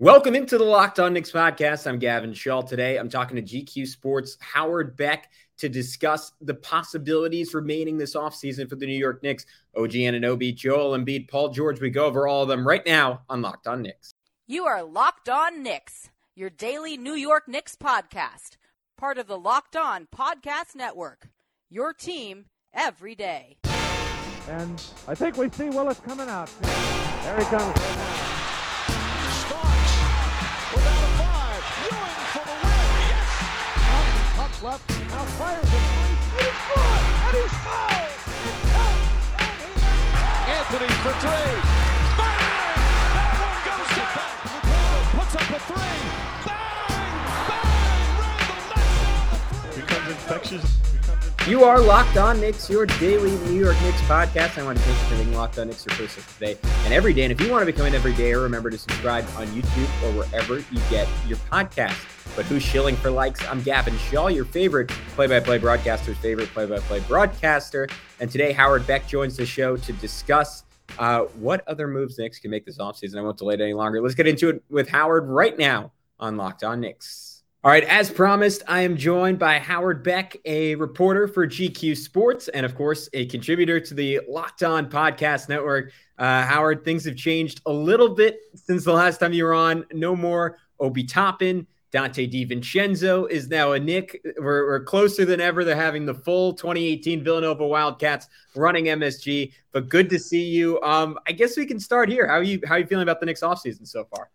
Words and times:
Welcome 0.00 0.36
into 0.36 0.58
the 0.58 0.64
Locked 0.64 1.00
On 1.00 1.12
Knicks 1.12 1.32
podcast. 1.32 1.84
I'm 1.84 1.98
Gavin 1.98 2.32
Schall. 2.32 2.62
Today, 2.62 2.98
I'm 2.98 3.08
talking 3.08 3.34
to 3.34 3.42
GQ 3.42 3.84
Sports 3.84 4.38
Howard 4.40 4.96
Beck 4.96 5.28
to 5.56 5.68
discuss 5.68 6.30
the 6.40 6.54
possibilities 6.54 7.52
remaining 7.52 7.98
this 7.98 8.14
offseason 8.14 8.68
for 8.68 8.76
the 8.76 8.86
New 8.86 8.96
York 8.96 9.24
Knicks. 9.24 9.44
OG 9.76 9.90
Anunoby, 9.90 10.54
Joel 10.54 10.96
Embiid, 10.96 11.28
Paul 11.28 11.48
George. 11.48 11.80
We 11.80 11.90
go 11.90 12.04
over 12.04 12.28
all 12.28 12.44
of 12.44 12.48
them 12.48 12.64
right 12.64 12.86
now 12.86 13.22
on 13.28 13.42
Locked 13.42 13.66
On 13.66 13.82
Knicks. 13.82 14.12
You 14.46 14.66
are 14.66 14.84
Locked 14.84 15.28
On 15.28 15.64
Knicks, 15.64 16.10
your 16.36 16.48
daily 16.48 16.96
New 16.96 17.14
York 17.14 17.48
Knicks 17.48 17.74
podcast, 17.74 18.56
part 18.96 19.18
of 19.18 19.26
the 19.26 19.36
Locked 19.36 19.74
On 19.74 20.06
Podcast 20.14 20.76
Network. 20.76 21.26
Your 21.68 21.92
team 21.92 22.44
every 22.72 23.16
day. 23.16 23.56
And 24.48 24.80
I 25.08 25.16
think 25.16 25.36
we 25.36 25.50
see 25.50 25.70
Willis 25.70 25.98
coming 25.98 26.28
out. 26.28 26.48
There 26.62 27.36
he 27.36 27.44
comes. 27.46 28.37
Left, 34.62 34.88
now 34.90 35.24
fires 35.38 35.62
a 35.62 35.66
three, 35.66 35.76
and 36.34 36.46
he's 36.46 36.60
good, 36.68 37.02
and 37.26 37.36
he's 37.36 37.54
fouled! 37.62 38.18
Anthony 40.48 40.88
for 41.04 41.12
three. 41.20 41.52
Bang! 42.16 42.78
That 43.14 43.32
one 43.38 43.60
goes 43.68 43.90
down. 43.94 44.34
Puts 45.14 45.34
up 45.36 45.48
a 45.48 45.60
three. 45.68 46.00
Bang! 46.46 46.98
Bang! 47.48 47.68
Randle 48.18 48.42
knocks 48.48 48.66
down 48.74 48.88
the 49.30 49.38
three. 49.62 49.82
Becomes 49.82 50.08
infectious. 50.08 50.66
You 51.46 51.64
are 51.64 51.80
Locked 51.80 52.16
On 52.18 52.40
Knicks, 52.40 52.68
your 52.68 52.84
daily 52.86 53.30
New 53.30 53.64
York 53.64 53.80
Knicks 53.82 54.00
podcast. 54.02 54.58
I 54.58 54.64
want 54.64 54.78
to 54.78 54.84
thank 54.84 54.98
you 54.98 55.16
for 55.16 55.22
being 55.22 55.36
Locked 55.36 55.58
On 55.58 55.68
Knicks 55.68 55.86
your 55.86 55.94
first 55.94 56.18
today 56.34 56.58
and 56.84 56.92
every 56.92 57.14
day. 57.14 57.22
And 57.22 57.32
if 57.32 57.40
you 57.40 57.50
want 57.50 57.62
to 57.62 57.66
become 57.66 57.86
an 57.86 57.94
everyday, 57.94 58.34
remember 58.34 58.70
to 58.70 58.76
subscribe 58.76 59.24
on 59.36 59.46
YouTube 59.48 60.02
or 60.02 60.12
wherever 60.24 60.58
you 60.58 60.80
get 60.90 61.08
your 61.26 61.38
podcast. 61.50 61.96
But 62.38 62.46
who's 62.46 62.62
shilling 62.62 62.94
for 62.94 63.10
likes? 63.10 63.44
I'm 63.48 63.60
Gavin 63.62 63.98
Schall, 63.98 64.30
your 64.30 64.44
favorite 64.44 64.86
play-by-play 65.16 65.58
broadcaster's 65.58 66.16
favorite 66.18 66.46
play-by-play 66.50 67.00
broadcaster. 67.00 67.88
And 68.20 68.30
today, 68.30 68.52
Howard 68.52 68.86
Beck 68.86 69.08
joins 69.08 69.36
the 69.36 69.44
show 69.44 69.76
to 69.76 69.92
discuss 69.94 70.62
uh, 71.00 71.22
what 71.40 71.66
other 71.66 71.88
moves 71.88 72.16
Knicks 72.16 72.38
can 72.38 72.52
make 72.52 72.64
this 72.64 72.78
offseason. 72.78 73.18
I 73.18 73.22
won't 73.22 73.38
delay 73.38 73.54
it 73.54 73.60
any 73.60 73.74
longer. 73.74 74.00
Let's 74.00 74.14
get 74.14 74.28
into 74.28 74.50
it 74.50 74.62
with 74.70 74.88
Howard 74.88 75.26
right 75.26 75.58
now 75.58 75.90
on 76.20 76.36
Locked 76.36 76.62
On 76.62 76.80
Knicks. 76.80 77.42
All 77.64 77.72
right, 77.72 77.82
as 77.82 78.08
promised, 78.08 78.62
I 78.68 78.82
am 78.82 78.96
joined 78.96 79.40
by 79.40 79.58
Howard 79.58 80.04
Beck, 80.04 80.36
a 80.44 80.76
reporter 80.76 81.26
for 81.26 81.44
GQ 81.44 81.96
Sports, 81.96 82.46
and 82.46 82.64
of 82.64 82.76
course, 82.76 83.08
a 83.14 83.26
contributor 83.26 83.80
to 83.80 83.94
the 83.94 84.20
Locked 84.28 84.62
On 84.62 84.88
Podcast 84.88 85.48
Network. 85.48 85.90
Uh, 86.16 86.44
Howard, 86.44 86.84
things 86.84 87.04
have 87.04 87.16
changed 87.16 87.62
a 87.66 87.72
little 87.72 88.10
bit 88.10 88.38
since 88.54 88.84
the 88.84 88.92
last 88.92 89.18
time 89.18 89.32
you 89.32 89.42
were 89.42 89.54
on. 89.54 89.84
No 89.92 90.14
more 90.14 90.58
Obi 90.78 91.02
Toppin. 91.02 91.66
Donte 91.92 92.30
DiVincenzo 92.30 93.30
is 93.30 93.48
now 93.48 93.72
a 93.72 93.80
Knick. 93.80 94.20
We're, 94.38 94.66
we're, 94.66 94.84
closer 94.84 95.24
than 95.24 95.40
ever. 95.40 95.64
They're 95.64 95.74
having 95.74 96.04
the 96.04 96.14
full 96.14 96.52
2018 96.52 97.24
Villanova 97.24 97.66
Wildcats 97.66 98.28
running 98.54 98.86
MSG. 98.86 99.52
But 99.72 99.88
good 99.88 100.10
to 100.10 100.18
see 100.18 100.44
you. 100.44 100.80
Um, 100.82 101.18
I 101.26 101.32
guess 101.32 101.56
we 101.56 101.64
can 101.64 101.80
start 101.80 102.08
here. 102.08 102.26
How 102.26 102.34
are 102.34 102.42
you? 102.42 102.60
How 102.66 102.74
are 102.74 102.78
you 102.78 102.86
feeling 102.86 103.04
about 103.04 103.20
the 103.20 103.26
Knicks 103.26 103.40
offseason 103.40 103.86
so 103.86 104.04
far? 104.04 104.30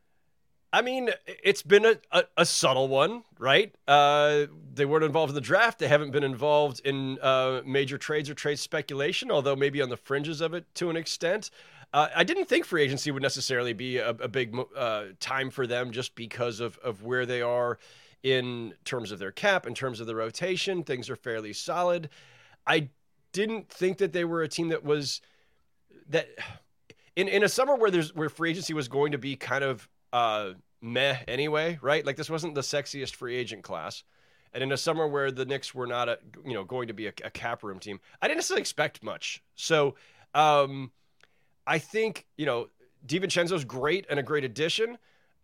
I 0.73 0.81
mean, 0.81 1.11
it's 1.27 1.61
been 1.61 1.85
a, 1.85 1.97
a, 2.11 2.23
a 2.37 2.45
subtle 2.47 2.87
one, 2.87 3.23
right? 3.37 3.75
Uh, 3.87 4.47
they 4.73 4.85
weren't 4.85 5.03
involved 5.03 5.29
in 5.29 5.35
the 5.35 5.41
draft. 5.41 5.77
They 5.77 5.87
haven't 5.87 6.09
been 6.09 6.23
involved 6.23 6.81
in 6.83 7.19
uh, 7.19 7.61
major 7.63 7.99
trades 7.99 8.27
or 8.27 8.33
trade 8.33 8.57
speculation, 8.57 9.29
although 9.29 9.55
maybe 9.55 9.83
on 9.83 9.89
the 9.89 9.97
fringes 9.97 10.41
of 10.41 10.55
it 10.55 10.65
to 10.75 10.89
an 10.89 10.95
extent. 10.95 11.51
Uh, 11.93 12.07
I 12.15 12.23
didn't 12.23 12.45
think 12.45 12.65
free 12.65 12.81
agency 12.81 13.11
would 13.11 13.21
necessarily 13.21 13.73
be 13.73 13.97
a, 13.97 14.09
a 14.09 14.27
big 14.27 14.57
uh, 14.75 15.05
time 15.19 15.51
for 15.51 15.67
them 15.67 15.91
just 15.91 16.15
because 16.15 16.59
of, 16.59 16.77
of 16.79 17.03
where 17.03 17.25
they 17.25 17.41
are 17.41 17.77
in 18.23 18.73
terms 18.83 19.11
of 19.11 19.19
their 19.19 19.31
cap, 19.31 19.67
in 19.67 19.75
terms 19.75 19.99
of 19.99 20.07
the 20.07 20.15
rotation. 20.15 20.83
Things 20.83 21.09
are 21.09 21.15
fairly 21.15 21.53
solid. 21.53 22.09
I 22.65 22.89
didn't 23.31 23.69
think 23.69 23.99
that 23.99 24.11
they 24.11 24.25
were 24.25 24.41
a 24.41 24.47
team 24.47 24.69
that 24.69 24.83
was 24.83 25.21
that 26.09 26.29
in, 27.15 27.27
in 27.27 27.43
a 27.43 27.49
summer 27.49 27.75
where 27.75 27.91
there's 27.91 28.15
where 28.15 28.29
free 28.29 28.49
agency 28.51 28.73
was 28.73 28.87
going 28.87 29.11
to 29.11 29.17
be 29.17 29.35
kind 29.35 29.63
of 29.63 29.87
uh, 30.11 30.53
meh 30.81 31.17
anyway, 31.27 31.77
right? 31.81 32.05
Like 32.05 32.15
this 32.15 32.29
wasn't 32.29 32.55
the 32.55 32.61
sexiest 32.61 33.15
free 33.15 33.35
agent 33.35 33.63
class. 33.63 34.03
And 34.53 34.61
in 34.61 34.71
a 34.71 34.77
summer 34.77 35.07
where 35.07 35.31
the 35.31 35.45
Knicks 35.45 35.73
were 35.73 35.87
not 35.87 36.09
a, 36.09 36.19
you 36.45 36.53
know, 36.53 36.63
going 36.63 36.87
to 36.87 36.93
be 36.93 37.07
a, 37.07 37.13
a 37.23 37.31
cap 37.31 37.63
room 37.63 37.79
team, 37.79 37.99
I 38.21 38.27
didn't 38.27 38.37
necessarily 38.37 38.61
expect 38.61 39.03
much. 39.03 39.43
So 39.55 39.95
um, 40.35 40.91
I 41.65 41.79
think, 41.79 42.25
you 42.37 42.45
know, 42.45 42.67
DiVincenzo's 43.05 43.65
great 43.65 44.05
and 44.09 44.19
a 44.19 44.23
great 44.23 44.43
addition. 44.43 44.97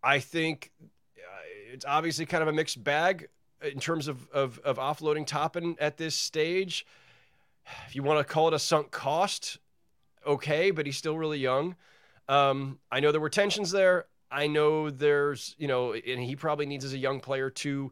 I 0.03 0.19
think 0.19 0.71
uh, 0.81 1.73
it's 1.73 1.85
obviously 1.85 2.25
kind 2.25 2.41
of 2.41 2.47
a 2.47 2.53
mixed 2.53 2.83
bag 2.83 3.29
in 3.61 3.79
terms 3.79 4.07
of, 4.07 4.27
of, 4.29 4.59
of 4.59 4.77
offloading 4.77 5.25
Toppin 5.25 5.75
at 5.79 5.97
this 5.97 6.15
stage. 6.15 6.85
If 7.87 7.95
you 7.95 8.03
want 8.03 8.25
to 8.25 8.33
call 8.33 8.47
it 8.47 8.53
a 8.53 8.59
sunk 8.59 8.91
cost, 8.91 9.59
okay, 10.25 10.71
but 10.71 10.85
he's 10.85 10.97
still 10.97 11.17
really 11.17 11.39
young. 11.39 11.75
Um, 12.27 12.79
I 12.91 12.99
know 12.99 13.11
there 13.11 13.21
were 13.21 13.29
tensions 13.29 13.71
there. 13.71 14.05
I 14.31 14.47
know 14.47 14.89
there's, 14.89 15.55
you 15.57 15.67
know, 15.67 15.93
and 15.93 16.21
he 16.21 16.35
probably 16.35 16.65
needs 16.65 16.85
as 16.85 16.93
a 16.93 16.97
young 16.97 17.19
player 17.19 17.49
to 17.49 17.91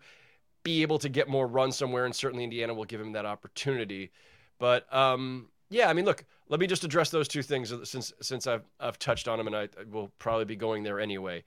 be 0.63 0.81
able 0.81 0.99
to 0.99 1.09
get 1.09 1.27
more 1.27 1.47
run 1.47 1.71
somewhere, 1.71 2.05
and 2.05 2.15
certainly 2.15 2.43
Indiana 2.43 2.73
will 2.73 2.85
give 2.85 3.01
him 3.01 3.13
that 3.13 3.25
opportunity. 3.25 4.11
But 4.59 4.91
um, 4.93 5.49
yeah, 5.69 5.89
I 5.89 5.93
mean, 5.93 6.05
look, 6.05 6.25
let 6.49 6.59
me 6.59 6.67
just 6.67 6.83
address 6.83 7.09
those 7.09 7.27
two 7.27 7.41
things 7.41 7.73
since 7.83 8.13
since 8.21 8.47
I've 8.47 8.63
I've 8.79 8.99
touched 8.99 9.27
on 9.27 9.37
them, 9.37 9.47
and 9.47 9.55
I, 9.55 9.69
will 9.89 10.11
probably 10.19 10.45
be 10.45 10.55
going 10.55 10.83
there 10.83 10.99
anyway. 10.99 11.43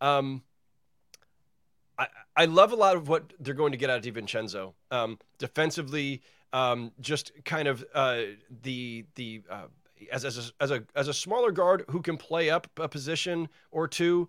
Um, 0.00 0.42
I 1.98 2.06
I 2.36 2.44
love 2.46 2.72
a 2.72 2.76
lot 2.76 2.96
of 2.96 3.08
what 3.08 3.32
they're 3.40 3.54
going 3.54 3.72
to 3.72 3.78
get 3.78 3.90
out 3.90 4.06
of 4.06 4.14
DiVincenzo. 4.14 4.74
Um, 4.90 5.18
defensively, 5.38 6.22
um, 6.52 6.92
just 7.00 7.32
kind 7.44 7.68
of 7.68 7.84
uh, 7.94 8.22
the 8.62 9.04
the 9.14 9.42
uh, 9.50 9.66
as 10.10 10.24
as 10.24 10.38
a, 10.38 10.62
as 10.62 10.70
a 10.70 10.84
as 10.94 11.08
a 11.08 11.14
smaller 11.14 11.52
guard 11.52 11.84
who 11.90 12.00
can 12.00 12.16
play 12.16 12.50
up 12.50 12.68
a 12.78 12.88
position 12.88 13.48
or 13.70 13.88
two, 13.88 14.28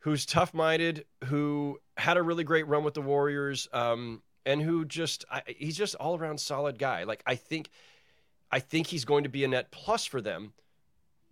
who's 0.00 0.26
tough 0.26 0.54
minded, 0.54 1.04
who 1.24 1.78
had 1.96 2.16
a 2.16 2.22
really 2.22 2.44
great 2.44 2.66
run 2.66 2.84
with 2.84 2.94
the 2.94 3.02
Warriors, 3.02 3.68
um, 3.72 4.22
and 4.46 4.60
who 4.60 4.84
just 4.84 5.24
I, 5.30 5.42
he's 5.46 5.76
just 5.76 5.94
all 5.96 6.16
around 6.16 6.38
solid 6.38 6.78
guy. 6.78 7.04
Like 7.04 7.22
I 7.26 7.34
think, 7.34 7.70
I 8.54 8.60
think 8.60 8.86
he's 8.86 9.04
going 9.04 9.24
to 9.24 9.28
be 9.28 9.42
a 9.42 9.48
net 9.48 9.72
plus 9.72 10.04
for 10.04 10.20
them, 10.20 10.52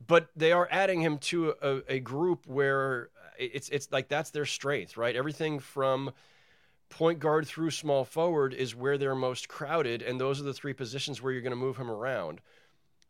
but 0.04 0.30
they 0.34 0.50
are 0.50 0.66
adding 0.72 1.00
him 1.00 1.18
to 1.18 1.54
a, 1.62 1.94
a 1.94 2.00
group 2.00 2.48
where 2.48 3.10
it's 3.38 3.68
it's 3.68 3.92
like 3.92 4.08
that's 4.08 4.30
their 4.30 4.44
strength, 4.44 4.96
right? 4.96 5.14
Everything 5.14 5.60
from 5.60 6.10
point 6.88 7.20
guard 7.20 7.46
through 7.46 7.70
small 7.70 8.04
forward 8.04 8.52
is 8.52 8.74
where 8.74 8.98
they're 8.98 9.14
most 9.14 9.48
crowded, 9.48 10.02
and 10.02 10.20
those 10.20 10.40
are 10.40 10.42
the 10.42 10.52
three 10.52 10.72
positions 10.72 11.22
where 11.22 11.32
you're 11.32 11.42
going 11.42 11.52
to 11.52 11.56
move 11.56 11.76
him 11.76 11.92
around. 11.92 12.40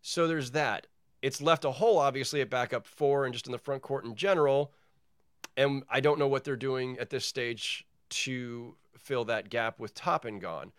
So 0.02 0.26
there's 0.26 0.50
that. 0.50 0.88
It's 1.22 1.40
left 1.40 1.64
a 1.64 1.70
hole, 1.70 1.96
obviously, 1.96 2.42
at 2.42 2.50
backup 2.50 2.86
four 2.86 3.24
and 3.24 3.32
just 3.32 3.46
in 3.46 3.52
the 3.52 3.56
front 3.58 3.80
court 3.80 4.04
in 4.04 4.14
general. 4.14 4.74
And 5.56 5.84
I 5.88 6.00
don't 6.00 6.18
know 6.18 6.28
what 6.28 6.44
they're 6.44 6.56
doing 6.56 6.98
at 6.98 7.08
this 7.08 7.24
stage 7.24 7.86
to 8.10 8.76
fill 8.94 9.24
that 9.24 9.48
gap 9.48 9.80
with 9.80 9.94
Toppin 9.94 10.38
gone. 10.38 10.72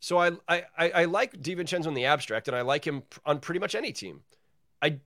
So 0.00 0.18
I, 0.18 0.32
I, 0.48 0.64
I 0.78 1.04
like 1.04 1.40
DiVincenzo 1.40 1.86
in 1.86 1.94
the 1.94 2.06
abstract, 2.06 2.48
and 2.48 2.56
I 2.56 2.62
like 2.62 2.84
him 2.86 3.02
on 3.24 3.38
pretty 3.38 3.60
much 3.60 3.74
any 3.74 3.92
team. 3.92 4.22
I, 4.82 4.98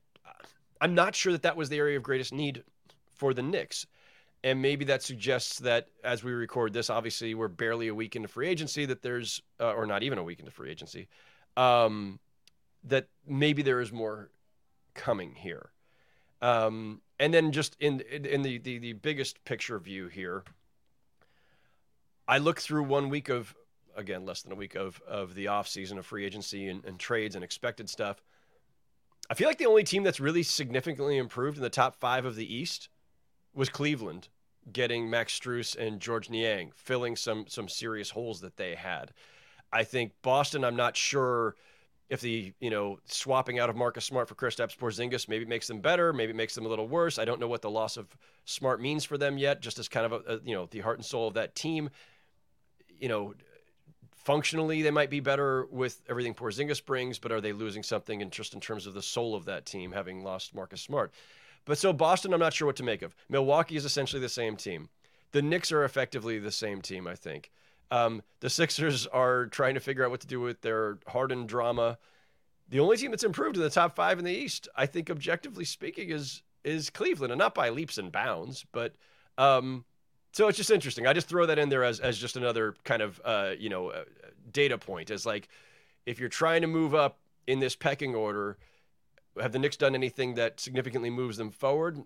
I'm 0.79 0.95
not 0.95 1.15
sure 1.15 1.33
that 1.33 1.43
that 1.43 1.57
was 1.57 1.69
the 1.69 1.77
area 1.77 1.97
of 1.97 2.03
greatest 2.03 2.33
need 2.33 2.63
for 3.13 3.33
the 3.33 3.43
Knicks. 3.43 3.85
And 4.43 4.61
maybe 4.61 4.85
that 4.85 5.03
suggests 5.03 5.59
that 5.59 5.87
as 6.03 6.23
we 6.23 6.31
record 6.31 6.71
this, 6.71 6.89
obviously 6.89 7.33
we're 7.33 7.47
barely 7.47 7.87
a 7.87 7.95
week 7.95 8.15
into 8.15 8.27
free 8.27 8.47
agency, 8.47 8.85
that 8.85 9.01
there's, 9.01 9.41
uh, 9.59 9.73
or 9.73 9.85
not 9.85 10.03
even 10.03 10.17
a 10.17 10.23
week 10.23 10.39
into 10.39 10.51
free 10.51 10.71
agency, 10.71 11.07
um, 11.57 12.19
that 12.83 13.07
maybe 13.27 13.63
there 13.63 13.81
is 13.81 13.91
more 13.91 14.29
coming 14.93 15.33
here. 15.33 15.71
Um, 16.41 17.01
and 17.19 17.33
then 17.33 17.51
just 17.51 17.75
in 17.79 18.01
in 18.01 18.43
the, 18.43 18.59
the 18.59 18.77
the 18.77 18.93
biggest 18.93 19.43
picture 19.45 19.79
view 19.79 20.07
here, 20.07 20.43
I 22.27 22.37
look 22.37 22.59
through 22.59 22.83
one 22.83 23.09
week 23.09 23.29
of 23.29 23.55
again 23.95 24.25
less 24.25 24.41
than 24.41 24.51
a 24.51 24.55
week 24.55 24.75
of 24.75 25.01
of 25.07 25.35
the 25.35 25.47
off 25.47 25.67
season 25.67 25.97
of 25.97 26.05
free 26.05 26.25
agency 26.25 26.67
and, 26.67 26.83
and 26.85 26.99
trades 26.99 27.35
and 27.35 27.43
expected 27.43 27.89
stuff. 27.89 28.21
I 29.29 29.33
feel 29.33 29.47
like 29.47 29.57
the 29.57 29.65
only 29.65 29.83
team 29.83 30.03
that's 30.03 30.19
really 30.19 30.43
significantly 30.43 31.17
improved 31.17 31.57
in 31.57 31.63
the 31.63 31.69
top 31.69 31.95
five 31.95 32.25
of 32.25 32.35
the 32.35 32.53
East 32.53 32.89
was 33.55 33.69
Cleveland, 33.69 34.27
getting 34.71 35.09
Max 35.09 35.37
Strus 35.39 35.75
and 35.75 35.99
Georges 35.99 36.29
Niang, 36.29 36.71
filling 36.75 37.15
some 37.15 37.45
some 37.47 37.67
serious 37.67 38.11
holes 38.11 38.41
that 38.41 38.57
they 38.57 38.75
had. 38.75 39.11
I 39.71 39.83
think 39.83 40.13
Boston, 40.21 40.63
I'm 40.63 40.75
not 40.75 40.95
sure 40.95 41.55
if 42.09 42.21
the 42.21 42.53
you 42.59 42.69
know 42.69 42.99
swapping 43.05 43.59
out 43.59 43.69
of 43.69 43.75
Marcus 43.75 44.05
Smart 44.05 44.27
for 44.27 44.35
Kristaps 44.35 44.77
Porzingis 44.77 45.27
maybe 45.27 45.45
makes 45.45 45.67
them 45.67 45.81
better, 45.81 46.13
maybe 46.13 46.33
makes 46.33 46.53
them 46.53 46.65
a 46.65 46.69
little 46.69 46.87
worse. 46.87 47.17
I 47.17 47.25
don't 47.25 47.39
know 47.39 47.47
what 47.47 47.61
the 47.61 47.69
loss 47.69 47.97
of 47.97 48.07
Smart 48.45 48.79
means 48.79 49.03
for 49.03 49.17
them 49.17 49.37
yet. 49.37 49.61
Just 49.61 49.79
as 49.79 49.87
kind 49.87 50.05
of 50.05 50.11
a, 50.13 50.35
a 50.35 50.39
you 50.43 50.53
know 50.53 50.67
the 50.69 50.79
heart 50.79 50.97
and 50.97 51.05
soul 51.05 51.27
of 51.27 51.33
that 51.33 51.55
team. 51.55 51.89
You 52.99 53.09
know, 53.09 53.33
functionally 54.25 54.81
they 54.81 54.91
might 54.91 55.11
be 55.11 55.19
better 55.19 55.67
with 55.71 56.01
everything 56.09 56.33
Porzingis 56.33 56.83
brings, 56.83 57.19
but 57.19 57.31
are 57.31 57.39
they 57.39 57.53
losing 57.53 57.83
something 57.83 58.21
in 58.21 58.31
just 58.31 58.55
in 58.55 58.59
terms 58.59 58.87
of 58.87 58.95
the 58.95 59.01
soul 59.01 59.35
of 59.35 59.45
that 59.45 59.65
team 59.65 59.91
having 59.91 60.23
lost 60.23 60.55
Marcus 60.55 60.81
Smart? 60.81 61.13
But 61.63 61.77
so 61.77 61.93
Boston, 61.93 62.33
I'm 62.33 62.39
not 62.39 62.53
sure 62.53 62.65
what 62.65 62.75
to 62.77 62.83
make 62.83 63.03
of. 63.03 63.15
Milwaukee 63.29 63.77
is 63.77 63.85
essentially 63.85 64.21
the 64.21 64.27
same 64.27 64.57
team. 64.57 64.89
The 65.31 65.43
Knicks 65.43 65.71
are 65.71 65.83
effectively 65.83 66.39
the 66.39 66.51
same 66.51 66.81
team, 66.81 67.07
I 67.07 67.15
think. 67.15 67.51
Um, 67.91 68.23
the 68.39 68.49
Sixers 68.49 69.05
are 69.07 69.45
trying 69.45 69.75
to 69.75 69.79
figure 69.79 70.03
out 70.03 70.09
what 70.09 70.21
to 70.21 70.27
do 70.27 70.39
with 70.39 70.61
their 70.61 70.97
Harden 71.07 71.45
drama. 71.45 71.99
The 72.67 72.79
only 72.79 72.97
team 72.97 73.11
that's 73.11 73.23
improved 73.23 73.57
in 73.57 73.61
the 73.61 73.69
top 73.69 73.95
five 73.95 74.17
in 74.17 74.25
the 74.25 74.31
East, 74.31 74.67
I 74.75 74.87
think, 74.87 75.11
objectively 75.11 75.65
speaking, 75.65 76.09
is 76.09 76.41
is 76.63 76.89
Cleveland, 76.89 77.31
and 77.31 77.37
not 77.37 77.53
by 77.53 77.69
leaps 77.69 77.99
and 77.99 78.11
bounds, 78.11 78.65
but 78.71 78.95
um, 79.37 79.85
so 80.35 80.49
it's 80.49 80.57
just 80.57 80.69
interesting. 80.69 81.07
I 81.07 81.13
just 81.13 81.29
throw 81.29 81.45
that 81.45 81.57
in 81.57 81.69
there 81.69 81.85
as 81.85 82.01
as 82.01 82.17
just 82.17 82.35
another 82.35 82.75
kind 82.83 83.01
of 83.01 83.21
uh, 83.23 83.51
you 83.57 83.69
know 83.69 83.91
uh, 83.91 84.03
data 84.51 84.77
point. 84.77 85.09
As 85.09 85.25
like, 85.25 85.47
if 86.05 86.19
you're 86.19 86.27
trying 86.27 86.59
to 86.59 86.67
move 86.67 86.93
up 86.93 87.19
in 87.47 87.59
this 87.59 87.73
pecking 87.73 88.13
order, 88.13 88.57
have 89.39 89.53
the 89.53 89.59
Knicks 89.59 89.77
done 89.77 89.95
anything 89.95 90.33
that 90.33 90.59
significantly 90.59 91.09
moves 91.09 91.37
them 91.37 91.51
forward? 91.51 92.03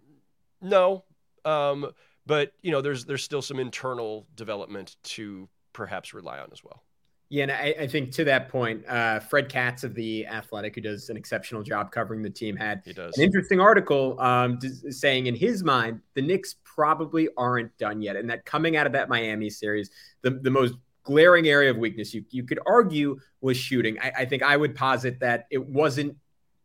No, 0.62 1.06
um, 1.44 1.92
but 2.28 2.54
you 2.62 2.70
know, 2.70 2.82
there's 2.82 3.06
there's 3.06 3.24
still 3.24 3.42
some 3.42 3.60
internal 3.60 4.28
development 4.36 4.98
to 5.06 5.50
perhaps 5.74 6.14
rely 6.14 6.38
on 6.38 6.50
as 6.52 6.64
well. 6.64 6.84
Yeah, 7.30 7.44
and 7.44 7.52
I, 7.52 7.76
I, 7.82 7.88
think 7.88 8.12
to 8.14 8.24
that 8.24 8.50
point, 8.50 8.84
uh, 8.88 9.20
Fred 9.20 9.50
Katz 9.50 9.84
of 9.84 9.94
the 9.94 10.26
Athletic, 10.26 10.74
who 10.74 10.82
does 10.82 11.10
an 11.10 11.18
exceptional 11.18 11.62
job 11.62 11.92
covering 11.92 12.24
the 12.24 12.30
team, 12.30 12.56
had 12.56 12.82
an 12.88 13.12
interesting 13.20 13.60
article 13.60 14.20
um, 14.20 14.60
saying 14.90 15.28
in 15.28 15.36
his 15.36 15.64
mind 15.64 16.02
the 16.16 16.24
Knicks 16.24 16.56
probably 16.64 17.30
aren't 17.38 17.78
done 17.78 18.02
yet, 18.02 18.16
and 18.16 18.28
that 18.32 18.46
coming 18.46 18.78
out 18.78 18.88
of 18.88 18.94
that 18.94 19.10
Miami 19.10 19.50
series, 19.52 19.92
the 20.24 20.32
the 20.32 20.50
most 20.50 20.74
glaring 21.04 21.48
area 21.48 21.70
of 21.70 21.78
weakness 21.78 22.16
you 22.16 22.26
you 22.32 22.44
could 22.44 22.60
argue 22.66 23.20
was 23.42 23.56
shooting. 23.56 24.00
I, 24.00 24.12
I 24.20 24.26
think 24.26 24.42
I 24.42 24.58
would 24.58 24.74
posit 24.74 25.20
that 25.20 25.46
it 25.52 25.64
wasn't 25.64 26.18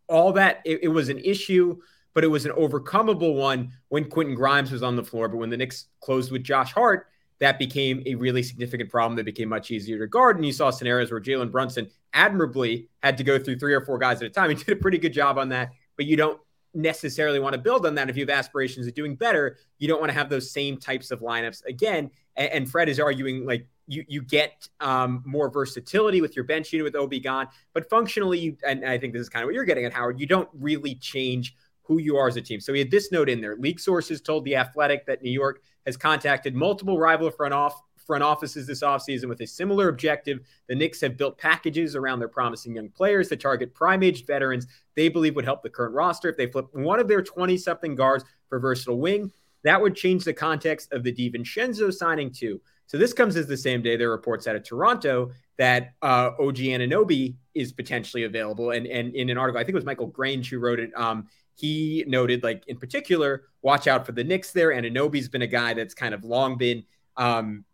all 0.09 0.33
that 0.33 0.63
it, 0.65 0.81
it 0.85 0.89
was 0.89 1.11
an 1.11 1.19
issue 1.19 1.77
but 2.15 2.25
it 2.25 2.29
was 2.29 2.47
an 2.47 2.53
overcomable 2.53 3.35
one 3.35 3.73
when 3.89 4.09
Quentin 4.09 4.35
Grimes 4.37 4.71
was 4.71 4.83
on 4.83 4.97
the 4.97 5.05
floor. 5.05 5.29
But 5.29 5.39
when 5.39 5.51
the 5.51 5.57
Knicks 5.57 5.87
closed 6.01 6.31
with 6.31 6.45
Josh 6.45 6.73
Hart, 6.73 7.09
that 7.41 7.59
became 7.59 8.03
a 8.07 8.15
really 8.15 8.43
significant 8.43 8.91
problem 8.91 9.17
that 9.17 9.25
became 9.25 9.49
much 9.49 9.71
easier 9.71 9.99
to 9.99 10.07
guard. 10.07 10.37
And 10.37 10.47
you 10.47 10.53
saw 10.53 10.71
scenarios 10.71 11.11
where 11.11 11.21
Jalen 11.21 11.51
Brunson 11.51 11.89
admirably 12.13 12.89
had 13.03 13.17
to 13.19 13.25
go 13.25 13.39
through 13.39 13.59
three 13.59 13.75
or 13.75 13.85
four 13.85 13.99
guys 13.99 14.23
at 14.23 14.27
a 14.27 14.31
time. 14.31 14.51
He 14.51 14.57
did 14.57 14.71
a 14.71 14.81
pretty 14.81 14.99
good 14.99 15.13
job 15.13 15.39
on 15.39 15.49
that, 15.51 15.73
but 15.97 16.07
you 16.07 16.17
don't 16.17 16.41
necessarily 16.75 17.39
want 17.39 17.55
to 17.55 17.59
build 17.59 17.87
on 17.87 17.95
that. 17.95 18.11
If 18.11 18.17
you 18.17 18.23
have 18.23 18.31
aspirations 18.31 18.87
of 18.87 18.95
doing 18.95 19.15
better, 19.15 19.57
you 19.79 19.89
don't 19.89 20.01
want 20.01 20.11
to 20.11 20.19
have 20.19 20.29
those 20.29 20.51
same 20.51 20.77
types 20.77 21.11
of 21.11 21.21
lineups 21.21 21.65
again. 21.67 22.11
And, 22.37 22.51
and 22.51 22.71
Fred 22.71 22.89
is 22.89 23.01
arguing 23.01 23.47
like 23.47 23.67
you 23.87 24.05
you 24.09 24.23
get 24.23 24.69
um, 24.81 25.23
more 25.27 25.51
versatility 25.51 26.21
with 26.21 26.35
your 26.37 26.45
bench 26.45 26.73
unit 26.73 26.85
with 26.85 26.97
Obi 26.97 27.21
gone, 27.21 27.49
but 27.73 27.89
functionally, 27.89 28.39
you, 28.39 28.57
and 28.67 28.85
I 28.85 28.99
think 28.99 29.13
this 29.13 29.23
is 29.23 29.29
kind 29.29 29.43
of 29.43 29.49
what 29.49 29.55
you're 29.55 29.65
getting 29.65 29.85
at, 29.85 29.93
Howard. 29.93 30.19
You 30.19 30.27
don't 30.27 30.49
really 30.55 30.95
change 30.95 31.55
who 31.83 31.99
you 31.99 32.17
are 32.17 32.29
as 32.29 32.37
a 32.37 32.41
team. 32.41 32.61
So 32.61 32.73
he 32.73 32.79
had 32.79 32.91
this 32.91 33.13
note 33.13 33.29
in 33.29 33.41
there. 33.41 33.57
League 33.57 33.79
sources 33.79 34.23
told 34.23 34.45
the 34.45 34.57
Athletic 34.57 35.05
that 35.07 35.23
New 35.23 35.31
York 35.31 35.63
has 35.87 35.97
contacted 35.97 36.55
multiple 36.55 36.99
rival 36.99 37.31
front 37.31 37.55
off 37.55 37.81
front 38.05 38.23
offices 38.23 38.67
this 38.67 38.83
offseason 38.83 39.29
with 39.29 39.41
a 39.41 39.47
similar 39.47 39.89
objective. 39.89 40.41
The 40.69 40.75
Knicks 40.75 41.01
have 41.01 41.17
built 41.17 41.39
packages 41.39 41.97
around 41.97 42.19
their 42.19 42.29
promising 42.29 42.77
young 42.77 42.91
players 42.91 43.29
to 43.29 43.37
target 43.37 43.75
prime 43.75 44.03
aged 44.03 44.27
veterans 44.27 44.67
they 44.95 45.09
believe 45.09 45.35
would 45.37 45.45
help 45.45 45.63
the 45.63 45.71
current 45.71 45.95
roster. 45.95 46.29
If 46.29 46.37
they 46.37 46.47
flip 46.47 46.67
one 46.73 47.01
of 47.01 47.09
their 47.09 47.23
20 47.23 47.57
something 47.57 47.95
guards 47.95 48.25
for 48.49 48.59
versatile 48.59 48.99
wing, 48.99 49.33
that 49.65 49.81
would 49.81 49.97
change 49.97 50.25
the 50.25 50.35
context 50.35 50.93
of 50.93 51.03
the 51.03 51.13
DiVincenzo 51.13 51.93
signing 51.93 52.31
too. 52.31 52.61
So 52.87 52.99
this 52.99 53.13
comes 53.13 53.37
as 53.37 53.47
the 53.47 53.57
same 53.57 53.83
day 53.83 53.97
there 53.97 54.09
are 54.09 54.13
reports 54.13 54.47
out 54.47 54.57
of 54.57 54.63
Toronto 54.63 55.31
that 55.57 55.95
uh, 56.03 56.31
OG 56.39 56.57
Anunoby 56.57 57.37
is 57.55 57.73
potentially 57.73 58.25
available. 58.25 58.71
And, 58.71 58.87
and 58.87 59.15
in 59.15 59.31
an 59.31 59.39
article, 59.39 59.61
I 59.61 59.65
think 59.65 59.75
it 59.75 59.77
was 59.77 59.85
Michael 59.85 60.09
Grange 60.09 60.51
who 60.51 60.59
wrote 60.59 60.81
it. 60.81 60.91
Um, 60.97 61.29
he 61.55 62.05
noted, 62.07 62.43
like 62.43 62.65
in 62.67 62.79
particular, 62.79 63.45
watch 63.63 63.87
out 63.87 64.05
for 64.05 64.13
the 64.13 64.25
Knicks 64.25 64.51
there. 64.51 64.71
Anunoby's 64.71 65.29
been 65.29 65.43
a 65.43 65.47
guy 65.47 65.73
that's 65.75 65.95
kind 65.95 66.13
of 66.13 66.25
long 66.25 66.59
been, 66.59 66.85
um, 67.17 67.65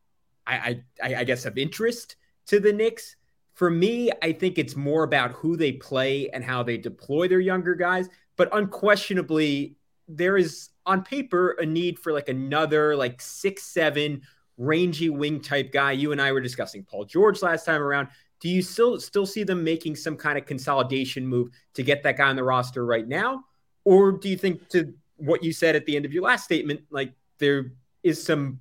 I, 0.47 0.83
I, 1.03 1.15
I 1.17 1.25
guess, 1.25 1.47
of 1.47 1.57
interest 1.57 2.17
to 2.47 2.61
the 2.61 2.73
Knicks. 2.73 3.17
For 3.55 3.71
me, 3.71 4.11
I 4.23 4.33
think 4.33 4.59
it's 4.59 4.77
more 4.77 5.03
about 5.03 5.33
who 5.33 5.57
they 5.57 5.73
play 5.73 6.29
and 6.31 6.45
how 6.45 6.62
they 6.62 6.77
deploy 6.77 7.29
their 7.29 7.41
younger 7.41 7.75
guys. 7.75 8.09
But 8.37 8.49
unquestionably, 8.53 9.77
there 10.09 10.37
is 10.37 10.71
on 10.87 11.03
paper 11.03 11.53
a 11.53 11.67
need 11.67 11.99
for 11.99 12.12
like 12.12 12.29
another 12.29 12.97
like 12.97 13.21
six 13.21 13.62
seven 13.62 14.23
rangy 14.61 15.09
wing 15.09 15.41
type 15.41 15.73
guy. 15.73 15.93
You 15.93 16.12
and 16.12 16.21
I 16.21 16.31
were 16.31 16.41
discussing 16.41 16.85
Paul 16.85 17.07
George 17.07 17.43
last 17.43 17.65
time 17.65 17.81
around. 17.83 18.09
Do 18.41 18.49
you 18.49 18.62
still 18.62 19.01
still 19.01 19.27
see 19.27 19.43
them 19.43 19.65
making 19.65 19.97
some 19.97 20.17
kind 20.17 20.39
of 20.39 20.47
consolidation 20.47 21.27
move 21.27 21.49
to 21.75 21.83
get 21.83 22.03
that 22.03 22.17
guy 22.17 22.29
on 22.29 22.37
the 22.37 22.45
roster 22.45 22.85
right 22.85 23.09
now? 23.09 23.45
Or 23.85 24.12
do 24.12 24.29
you 24.29 24.37
think 24.37 24.69
to 24.69 24.93
what 25.17 25.43
you 25.43 25.53
said 25.53 25.77
at 25.77 25.87
the 25.87 25.97
end 25.97 26.05
of 26.05 26.12
your 26.12 26.23
last 26.23 26.45
statement, 26.45 26.83
like 26.91 27.12
there 27.39 27.73
is 28.03 28.23
some 28.23 28.61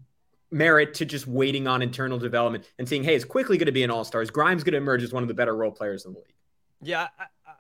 merit 0.52 0.94
to 0.96 1.06
just 1.06 1.28
waiting 1.28 1.68
on 1.68 1.82
internal 1.82 2.18
development 2.18 2.66
and 2.80 2.88
seeing, 2.88 3.04
hey, 3.04 3.16
it's 3.16 3.26
Quickley 3.26 3.58
going 3.58 3.68
to 3.68 3.72
be 3.72 3.84
an 3.84 3.92
all 3.92 4.04
star. 4.04 4.22
Is 4.22 4.32
Grimes 4.32 4.64
going 4.64 4.74
to 4.74 4.78
emerge 4.78 5.04
as 5.04 5.14
one 5.14 5.24
of 5.24 5.28
the 5.28 5.34
better 5.34 5.56
role 5.56 5.72
players 5.72 6.06
in 6.06 6.14
the 6.14 6.20
league? 6.20 6.34
Yeah, 6.82 7.08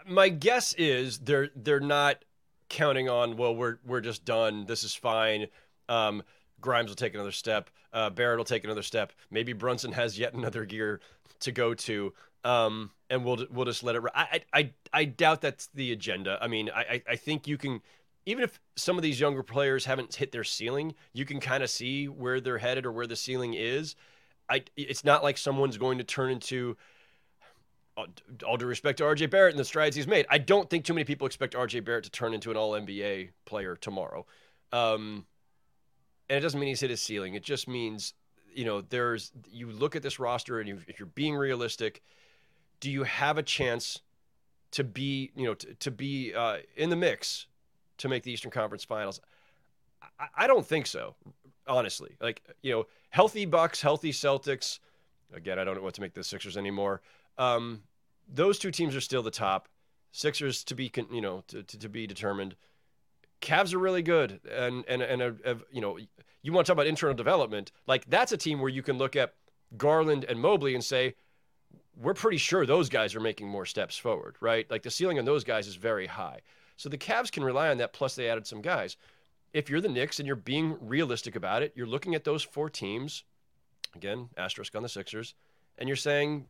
my 0.08 0.30
guess 0.30 0.74
is 0.74 1.20
they're 1.20 1.50
they're 1.56 1.82
not 1.82 2.24
counting 2.70 3.10
on. 3.10 3.36
Well, 3.36 3.56
we're 3.56 3.80
we're 3.86 4.02
just 4.02 4.24
done. 4.24 4.66
This 4.66 4.84
is 4.84 4.96
fine. 4.96 5.48
Um, 5.90 6.24
Grimes 6.62 6.90
will 6.90 6.96
take 6.96 7.14
another 7.14 7.32
step. 7.32 7.70
Uh, 7.94 8.10
Barrett 8.10 8.38
will 8.38 8.46
take 8.46 8.64
another 8.64 8.84
step. 8.84 9.14
Maybe 9.32 9.54
Brunson 9.54 9.92
has 9.94 10.18
yet 10.20 10.34
another 10.34 10.66
gear 10.66 11.00
to 11.42 11.52
go 11.52 11.74
to. 11.74 12.14
Um, 12.44 12.92
and 13.10 13.26
we'll 13.26 13.46
we'll 13.52 13.66
just 13.66 13.84
let 13.84 13.96
it. 13.96 14.04
I 14.14 14.42
I 14.54 14.72
I 14.94 15.06
doubt 15.06 15.42
that's 15.42 15.68
the 15.74 15.92
agenda. 15.92 16.38
I 16.42 16.48
mean, 16.48 16.70
I 16.74 17.02
I 17.10 17.16
think 17.16 17.48
you 17.48 17.58
can, 17.58 17.82
even 18.26 18.44
if 18.44 18.60
some 18.76 18.98
of 18.98 19.04
these 19.04 19.20
younger 19.20 19.44
players 19.44 19.86
haven't 19.86 20.16
hit 20.16 20.32
their 20.32 20.44
ceiling, 20.44 20.94
you 21.14 21.26
can 21.26 21.40
kind 21.40 21.64
of 21.64 21.70
see 21.70 22.08
where 22.08 22.40
they're 22.40 22.58
headed 22.58 22.86
or 22.86 22.92
where 22.92 23.08
the 23.08 23.16
ceiling 23.16 23.56
is. 23.56 23.96
I 24.50 24.64
it's 24.78 25.04
not 25.04 25.24
like 25.24 25.38
someone's 25.38 25.78
going 25.78 25.98
to 25.98 26.04
turn 26.04 26.32
into. 26.32 26.78
All 28.48 28.56
due 28.56 28.66
respect 28.66 29.00
to 29.00 29.04
RJ 29.04 29.30
Barrett 29.30 29.52
and 29.52 29.60
the 29.60 29.66
strides 29.66 29.94
he's 29.94 30.08
made, 30.08 30.26
I 30.30 30.38
don't 30.38 30.70
think 30.70 30.86
too 30.86 30.94
many 30.94 31.04
people 31.04 31.28
expect 31.28 31.54
RJ 31.54 31.84
Barrett 31.84 32.06
to 32.06 32.10
turn 32.10 32.34
into 32.34 32.50
an 32.50 32.56
All 32.56 32.72
NBA 32.72 33.32
player 33.44 33.76
tomorrow. 33.76 34.26
Um, 34.72 35.26
and 36.30 36.38
it 36.38 36.42
doesn't 36.42 36.60
mean 36.60 36.68
he's 36.70 36.82
hit 36.82 36.90
his 36.90 37.02
ceiling. 37.02 37.34
It 37.34 37.44
just 37.44 37.68
means, 37.68 38.14
you 38.54 38.66
know, 38.66 38.82
there's 38.82 39.32
you 39.52 39.72
look 39.72 39.96
at 39.96 40.04
this 40.04 40.20
roster 40.20 40.60
and 40.60 40.70
if 40.88 41.00
you're 41.00 41.08
being 41.08 41.36
realistic, 41.36 42.02
do 42.80 42.90
you 42.92 43.04
have 43.04 43.38
a 43.38 43.44
chance 43.44 44.02
to 44.72 44.84
be, 44.84 45.32
you 45.36 45.46
know, 45.46 45.56
to, 45.56 45.74
to 45.76 45.92
be 45.92 46.34
uh, 46.34 46.58
in 46.76 46.90
the 46.90 46.96
mix 46.96 47.48
to 47.98 48.08
make 48.08 48.24
the 48.24 48.32
Eastern 48.32 48.52
Conference 48.52 48.84
Finals? 48.84 49.20
I, 50.20 50.28
I 50.38 50.48
don't 50.48 50.66
think 50.66 50.86
so, 50.86 51.16
honestly. 51.68 52.16
Like, 52.22 52.42
you 52.62 52.72
know, 52.72 52.86
healthy 53.10 53.46
Bucks, 53.46 53.82
healthy 53.82 54.12
Celtics. 54.12 54.80
Again, 55.34 55.60
I 55.60 55.64
don't 55.64 55.76
know 55.76 55.82
what 55.82 55.96
to 55.96 56.02
make 56.02 56.14
the 56.14 56.24
Sixers 56.24 56.58
anymore. 56.58 57.02
Um, 57.38 57.84
those 58.32 58.60
two 58.60 58.72
teams 58.72 58.96
are 58.96 59.02
still 59.02 59.24
the 59.24 59.32
top. 59.32 59.68
Sixers 60.12 60.64
to 60.66 60.76
be, 60.76 60.92
you 61.12 61.22
know, 61.22 61.44
to, 61.48 61.64
to, 61.64 61.80
to 61.80 61.90
be 61.90 62.08
determined. 62.08 62.56
Cavs 63.42 63.74
are 63.74 63.80
really 63.80 64.02
good, 64.02 64.42
and 64.52 64.84
and 64.88 65.02
and 65.02 65.22
uh, 65.22 65.32
uh, 65.46 65.56
you 65.72 65.80
know, 65.80 65.98
you 66.42 66.54
want 66.54 66.66
to 66.66 66.70
talk 66.70 66.76
about 66.76 66.88
internal 66.88 67.16
development. 67.16 67.72
Like 67.88 68.10
that's 68.10 68.32
a 68.32 68.38
team 68.38 68.60
where 68.60 68.70
you 68.70 68.82
can 68.82 68.98
look 68.98 69.16
at 69.16 69.34
Garland 69.78 70.26
and 70.26 70.40
Mobley 70.40 70.74
and 70.74 70.84
say, 70.84 71.16
we're 72.02 72.14
pretty 72.14 72.38
sure 72.38 72.66
those 72.66 72.90
guys 72.90 73.14
are 73.16 73.20
making 73.20 73.48
more 73.48 73.66
steps 73.66 73.98
forward, 73.98 74.38
right? 74.40 74.70
Like 74.72 74.84
the 74.84 74.92
ceiling 74.92 75.20
on 75.20 75.26
those 75.26 75.44
guys 75.44 75.68
is 75.68 75.76
very 75.76 76.08
high. 76.08 76.40
So 76.78 76.88
the 76.88 76.98
Cavs 76.98 77.32
can 77.32 77.44
rely 77.44 77.70
on 77.70 77.78
that. 77.80 77.92
Plus, 77.92 78.16
they 78.16 78.30
added 78.30 78.48
some 78.48 78.62
guys. 78.62 78.96
If 79.54 79.70
you're 79.70 79.82
the 79.82 79.90
Knicks 79.90 80.20
and 80.20 80.26
you're 80.26 80.38
being 80.38 80.78
realistic 80.80 81.36
about 81.36 81.62
it, 81.62 81.74
you're 81.76 81.88
looking 81.88 82.16
at 82.16 82.24
those 82.24 82.42
four 82.42 82.70
teams, 82.70 83.26
again, 83.96 84.30
asterisk 84.38 84.76
on 84.76 84.84
the 84.84 84.90
Sixers, 84.90 85.34
and 85.78 85.90
you're 85.90 85.98
saying, 85.98 86.46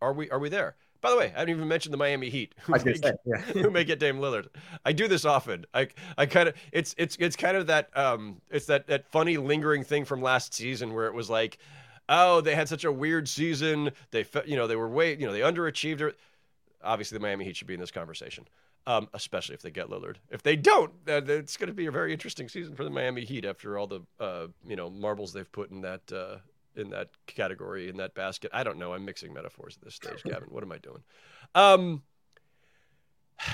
are 0.00 0.12
we 0.12 0.30
are 0.30 0.38
we 0.38 0.48
there? 0.48 0.76
By 1.06 1.12
the 1.12 1.18
way, 1.18 1.32
I 1.36 1.38
didn't 1.44 1.50
even 1.50 1.68
mention 1.68 1.92
the 1.92 1.98
Miami 1.98 2.28
Heat, 2.30 2.52
who, 2.62 2.72
may, 2.72 2.94
say, 2.94 3.12
yeah. 3.24 3.36
who 3.52 3.70
may 3.70 3.84
get 3.84 4.00
Dame 4.00 4.18
Lillard. 4.18 4.48
I 4.84 4.90
do 4.90 5.06
this 5.06 5.24
often. 5.24 5.64
I 5.72 5.86
I 6.18 6.26
kind 6.26 6.48
of 6.48 6.56
it's 6.72 6.96
it's 6.98 7.16
it's 7.20 7.36
kind 7.36 7.56
of 7.56 7.68
that 7.68 7.96
um 7.96 8.40
it's 8.50 8.66
that 8.66 8.88
that 8.88 9.06
funny 9.06 9.36
lingering 9.36 9.84
thing 9.84 10.04
from 10.04 10.20
last 10.20 10.52
season 10.52 10.94
where 10.94 11.06
it 11.06 11.14
was 11.14 11.30
like 11.30 11.58
oh, 12.08 12.40
they 12.40 12.56
had 12.56 12.68
such 12.68 12.82
a 12.82 12.90
weird 12.90 13.28
season. 13.28 13.92
They, 14.10 14.26
you 14.46 14.56
know, 14.56 14.66
they 14.66 14.74
were 14.74 14.88
way, 14.88 15.16
you 15.16 15.26
know, 15.26 15.32
they 15.32 15.40
underachieved. 15.40 16.12
Obviously, 16.82 17.18
the 17.18 17.22
Miami 17.22 17.44
Heat 17.44 17.56
should 17.56 17.68
be 17.68 17.74
in 17.74 17.80
this 17.80 17.92
conversation, 17.92 18.48
um, 18.88 19.08
especially 19.14 19.54
if 19.54 19.62
they 19.62 19.70
get 19.70 19.88
Lillard. 19.88 20.16
If 20.30 20.42
they 20.42 20.56
don't, 20.56 20.92
then 21.04 21.30
it's 21.30 21.56
going 21.56 21.68
to 21.68 21.74
be 21.74 21.86
a 21.86 21.92
very 21.92 22.12
interesting 22.12 22.48
season 22.48 22.74
for 22.74 22.82
the 22.82 22.90
Miami 22.90 23.24
Heat 23.24 23.44
after 23.44 23.78
all 23.78 23.86
the, 23.86 24.00
uh, 24.18 24.48
you 24.66 24.74
know, 24.74 24.90
marbles 24.90 25.32
they've 25.32 25.50
put 25.52 25.70
in 25.70 25.82
that 25.82 26.12
uh, 26.12 26.36
in 26.76 26.90
that 26.90 27.10
category 27.26 27.88
in 27.88 27.96
that 27.98 28.14
basket. 28.14 28.50
I 28.54 28.64
don't 28.64 28.78
know. 28.78 28.92
I'm 28.92 29.04
mixing 29.04 29.32
metaphors 29.32 29.76
at 29.76 29.84
this 29.84 29.94
stage, 29.94 30.22
Gavin. 30.24 30.48
What 30.48 30.62
am 30.62 30.72
I 30.72 30.78
doing? 30.78 31.02
Um, 31.54 32.02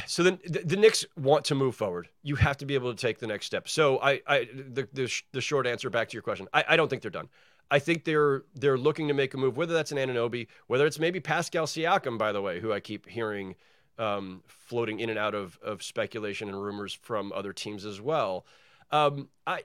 so 0.07 0.23
then 0.23 0.39
the, 0.47 0.61
the, 0.61 0.77
Knicks 0.77 1.05
want 1.17 1.45
to 1.47 1.55
move 1.55 1.75
forward. 1.75 2.09
You 2.23 2.37
have 2.37 2.57
to 2.59 2.67
be 2.67 2.75
able 2.75 2.95
to 2.95 3.01
take 3.01 3.19
the 3.19 3.27
next 3.27 3.47
step. 3.47 3.69
So 3.69 3.99
I, 4.01 4.21
I 4.27 4.49
the, 4.55 4.89
the, 4.93 5.23
the 5.33 5.41
short 5.41 5.67
answer 5.67 5.91
back 5.91 6.09
to 6.11 6.15
your 6.15 6.23
question, 6.23 6.47
I, 6.53 6.65
I 6.69 6.77
don't 6.77 6.89
think 6.89 7.03
they're 7.03 7.11
done. 7.11 7.29
I 7.71 7.79
think 7.79 8.05
they're 8.05 8.43
they're 8.55 8.79
looking 8.79 9.09
to 9.09 9.15
make 9.15 9.35
a 9.35 9.39
move, 9.39 9.57
whether 9.57 9.73
that's 9.73 9.93
an 9.93 9.99
Anunoby, 9.99 10.47
whether 10.67 10.87
it's 10.87 10.99
maybe 10.99 11.21
Pascal 11.21 11.67
Siakam, 11.67 12.19
by 12.19 12.31
the 12.31 12.43
way, 12.43 12.61
who 12.61 12.73
I 12.73 12.81
keep 12.81 13.09
hearing 13.09 13.55
um, 13.99 14.43
floating 14.47 15.01
in 15.01 15.11
and 15.11 15.19
out 15.19 15.35
of, 15.35 15.59
of 15.63 15.83
speculation 15.83 16.49
and 16.49 16.63
rumors 16.63 16.93
from 16.93 17.33
other 17.33 17.53
teams 17.53 17.85
as 17.85 18.01
well. 18.01 18.47
Um, 18.91 19.29
I, 19.47 19.63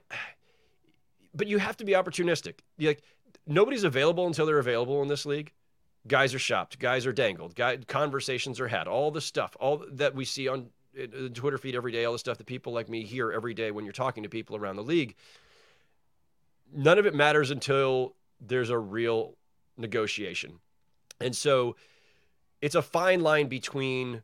but 1.34 1.46
you 1.46 1.58
have 1.58 1.76
to 1.78 1.84
be 1.84 1.92
opportunistic. 1.92 2.60
Like 2.78 3.02
nobody's 3.48 3.84
available 3.84 4.26
until 4.26 4.46
they're 4.46 4.58
available 4.58 5.02
in 5.02 5.08
this 5.08 5.26
league. 5.26 5.52
Guys 6.06 6.34
are 6.34 6.38
shopped, 6.38 6.78
guys 6.78 7.06
are 7.06 7.12
dangled, 7.12 7.54
guy, 7.54 7.76
conversations 7.76 8.60
are 8.60 8.68
had, 8.68 8.86
all 8.86 9.10
the 9.10 9.20
stuff, 9.20 9.56
all 9.60 9.84
that 9.90 10.14
we 10.14 10.24
see 10.24 10.48
on 10.48 10.70
the 10.94 11.30
Twitter 11.30 11.58
feed 11.58 11.74
every 11.74 11.92
day, 11.92 12.04
all 12.04 12.12
the 12.12 12.18
stuff 12.18 12.38
that 12.38 12.46
people 12.46 12.72
like 12.72 12.88
me 12.88 13.04
hear 13.04 13.32
every 13.32 13.52
day 13.52 13.70
when 13.70 13.84
you're 13.84 13.92
talking 13.92 14.22
to 14.22 14.28
people 14.28 14.56
around 14.56 14.76
the 14.76 14.82
league. 14.82 15.14
None 16.72 16.98
of 16.98 17.06
it 17.06 17.14
matters 17.14 17.50
until 17.50 18.14
there's 18.40 18.70
a 18.70 18.78
real 18.78 19.34
negotiation. 19.76 20.60
And 21.20 21.34
so 21.36 21.76
it's 22.60 22.74
a 22.74 22.82
fine 22.82 23.20
line 23.20 23.48
between 23.48 24.22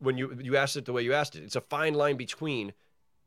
when 0.00 0.16
you 0.16 0.38
you 0.40 0.56
asked 0.56 0.76
it 0.76 0.84
the 0.84 0.92
way 0.92 1.02
you 1.02 1.12
asked 1.12 1.36
it. 1.36 1.42
It's 1.42 1.56
a 1.56 1.60
fine 1.60 1.94
line 1.94 2.16
between 2.16 2.72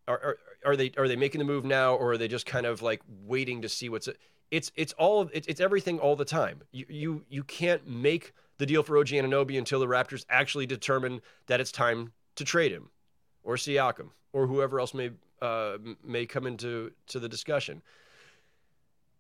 are, 0.08 0.20
are, 0.20 0.38
are 0.66 0.76
they 0.76 0.92
are 0.98 1.08
they 1.08 1.16
making 1.16 1.40
the 1.40 1.46
move 1.46 1.66
now 1.66 1.96
or 1.96 2.14
are 2.14 2.18
they 2.18 2.28
just 2.28 2.46
kind 2.46 2.66
of 2.66 2.82
like 2.82 3.02
waiting 3.26 3.62
to 3.62 3.70
see 3.70 3.90
what's 3.90 4.08
it's 4.52 4.72
it's 4.76 4.94
all 4.94 5.30
it's, 5.34 5.48
it's 5.48 5.62
everything 5.62 6.00
all 6.00 6.16
the 6.16 6.26
time. 6.26 6.62
You 6.72 6.86
you 6.90 7.24
you 7.30 7.44
can't 7.44 7.88
make 7.88 8.34
the 8.58 8.66
deal 8.66 8.84
for 8.84 8.98
OG 8.98 9.08
Anunoby 9.08 9.58
until 9.58 9.80
the 9.80 9.88
Raptors 9.88 10.26
actually 10.30 10.68
determine 10.68 11.22
that 11.48 11.60
it's 11.60 11.72
time 11.72 12.12
to 12.36 12.44
trade 12.44 12.72
him 12.72 12.90
or 13.44 13.56
Siakam 13.56 14.10
or 14.34 14.48
whoever 14.48 14.80
else 14.80 14.94
may 14.94 15.12
uh, 15.42 15.78
may 16.04 16.26
come 16.26 16.46
into 16.46 16.92
to 17.08 17.20
the 17.20 17.30
discussion. 17.30 17.82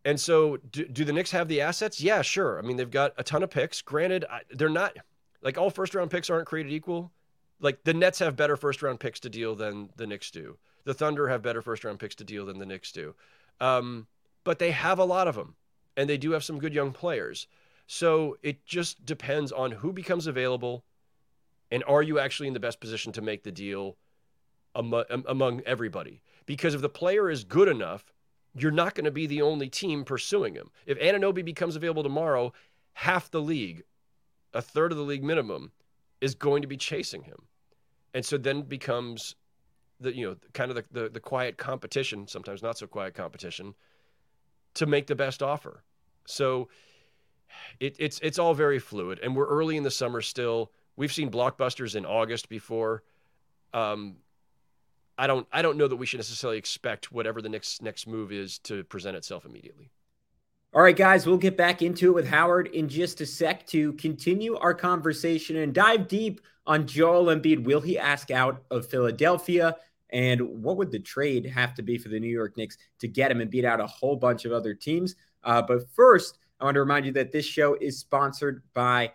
And 0.03 0.19
so, 0.19 0.57
do, 0.57 0.85
do, 0.85 1.05
the 1.05 1.13
Knicks 1.13 1.29
have 1.31 1.47
the 1.47 1.61
assets? 1.61 2.01
Yeah, 2.01 2.23
sure. 2.23 2.57
I 2.57 2.63
mean, 2.63 2.75
they've 2.77 2.89
got 2.89 3.13
a 3.17 3.23
ton 3.23 3.43
of 3.43 3.51
picks. 3.51 3.83
Granted, 3.83 4.25
they're 4.49 4.67
not 4.67 4.97
like 5.41 5.57
all 5.57 5.69
first 5.69 5.93
round 5.95 6.11
picks 6.11 6.29
aren't 6.29 6.47
created 6.47 6.71
equal. 6.71 7.11
Like 7.59 7.83
the 7.83 7.93
Nets 7.93 8.19
have 8.19 8.35
better 8.35 8.57
first 8.57 8.81
round 8.81 8.99
picks 8.99 9.19
to 9.21 9.29
deal 9.29 9.55
than 9.55 9.89
the 9.97 10.07
Knicks 10.07 10.31
do. 10.31 10.57
The 10.83 10.95
Thunder 10.95 11.29
have 11.29 11.43
better 11.43 11.61
first 11.61 11.83
round 11.83 11.99
picks 11.99 12.15
to 12.15 12.23
deal 12.23 12.45
than 12.45 12.57
the 12.57 12.65
Knicks 12.65 12.91
do. 12.91 13.13
Um, 13.59 14.07
but 14.43 14.59
they 14.59 14.71
have 14.71 14.99
a 14.99 15.05
lot 15.05 15.27
of 15.27 15.35
them, 15.35 15.55
and 15.97 16.09
they 16.09 16.17
do 16.17 16.31
have 16.31 16.43
some 16.43 16.59
good 16.59 16.73
young 16.73 16.91
players. 16.91 17.47
So 17.87 18.37
it 18.41 18.65
just 18.65 19.05
depends 19.05 19.51
on 19.51 19.71
who 19.71 19.91
becomes 19.93 20.27
available, 20.27 20.83
and 21.71 21.83
are 21.87 22.01
you 22.01 22.19
actually 22.19 22.47
in 22.47 22.53
the 22.53 22.59
best 22.59 22.79
position 22.79 23.11
to 23.13 23.21
make 23.21 23.43
the 23.43 23.51
deal 23.51 23.97
among, 24.75 25.61
everybody? 25.65 26.21
Because 26.45 26.73
if 26.73 26.81
the 26.81 26.89
player 26.89 27.29
is 27.29 27.43
good 27.43 27.67
enough 27.67 28.13
you're 28.53 28.71
not 28.71 28.95
going 28.95 29.05
to 29.05 29.11
be 29.11 29.27
the 29.27 29.41
only 29.41 29.69
team 29.69 30.03
pursuing 30.03 30.55
him. 30.55 30.71
If 30.85 30.99
Anunoby 30.99 31.43
becomes 31.43 31.75
available 31.75 32.03
tomorrow, 32.03 32.53
half 32.93 33.31
the 33.31 33.41
league, 33.41 33.83
a 34.53 34.61
third 34.61 34.91
of 34.91 34.97
the 34.97 35.03
league 35.03 35.23
minimum, 35.23 35.71
is 36.19 36.35
going 36.35 36.61
to 36.61 36.67
be 36.67 36.77
chasing 36.77 37.23
him. 37.23 37.43
And 38.13 38.25
so 38.25 38.37
then 38.37 38.63
becomes 38.63 39.35
the 39.99 40.15
you 40.15 40.27
know 40.27 40.35
kind 40.53 40.71
of 40.71 40.75
the, 40.75 40.85
the, 40.91 41.09
the 41.09 41.19
quiet 41.19 41.57
competition, 41.57 42.27
sometimes 42.27 42.61
not 42.61 42.77
so 42.77 42.87
quiet 42.87 43.13
competition, 43.13 43.73
to 44.75 44.85
make 44.85 45.07
the 45.07 45.15
best 45.15 45.43
offer. 45.43 45.83
So 46.25 46.69
it, 47.79 47.95
it's 47.99 48.19
it's 48.19 48.39
all 48.39 48.53
very 48.53 48.79
fluid, 48.79 49.19
and 49.21 49.35
we're 49.35 49.47
early 49.47 49.77
in 49.77 49.83
the 49.83 49.91
summer 49.91 50.21
still. 50.21 50.71
We've 50.95 51.11
seen 51.11 51.31
blockbusters 51.31 51.95
in 51.95 52.05
August 52.05 52.49
before. 52.49 53.03
Um, 53.73 54.17
I 55.17 55.27
don't 55.27 55.47
I 55.51 55.61
don't 55.61 55.77
know 55.77 55.87
that 55.87 55.95
we 55.95 56.05
should 56.05 56.19
necessarily 56.19 56.57
expect 56.57 57.11
whatever 57.11 57.41
the 57.41 57.49
next 57.49 57.81
next 57.81 58.07
move 58.07 58.31
is 58.31 58.59
to 58.59 58.83
present 58.85 59.15
itself 59.15 59.45
immediately. 59.45 59.91
All 60.73 60.81
right, 60.81 60.95
guys, 60.95 61.27
we'll 61.27 61.37
get 61.37 61.57
back 61.57 61.81
into 61.81 62.09
it 62.09 62.15
with 62.15 62.27
Howard 62.29 62.67
in 62.67 62.87
just 62.87 63.19
a 63.19 63.25
sec 63.25 63.67
to 63.67 63.91
continue 63.93 64.55
our 64.55 64.73
conversation 64.73 65.57
and 65.57 65.73
dive 65.73 66.07
deep 66.07 66.39
on 66.65 66.87
Joel 66.87 67.25
Embiid. 67.25 67.65
Will 67.65 67.81
he 67.81 67.99
ask 67.99 68.31
out 68.31 68.63
of 68.71 68.87
Philadelphia? 68.87 69.75
And 70.11 70.41
what 70.63 70.77
would 70.77 70.91
the 70.91 70.99
trade 70.99 71.45
have 71.45 71.73
to 71.75 71.81
be 71.81 71.97
for 71.97 72.09
the 72.09 72.19
New 72.19 72.27
York 72.27 72.57
Knicks 72.57 72.77
to 72.99 73.07
get 73.07 73.31
him 73.31 73.41
and 73.41 73.49
beat 73.49 73.65
out 73.65 73.79
a 73.79 73.87
whole 73.87 74.15
bunch 74.15 74.45
of 74.45 74.51
other 74.51 74.73
teams? 74.73 75.15
Uh, 75.43 75.61
but 75.61 75.89
first, 75.89 76.37
I 76.59 76.65
want 76.65 76.75
to 76.75 76.81
remind 76.81 77.05
you 77.05 77.11
that 77.13 77.31
this 77.31 77.45
show 77.45 77.75
is 77.75 77.97
sponsored 77.97 78.61
by 78.73 79.11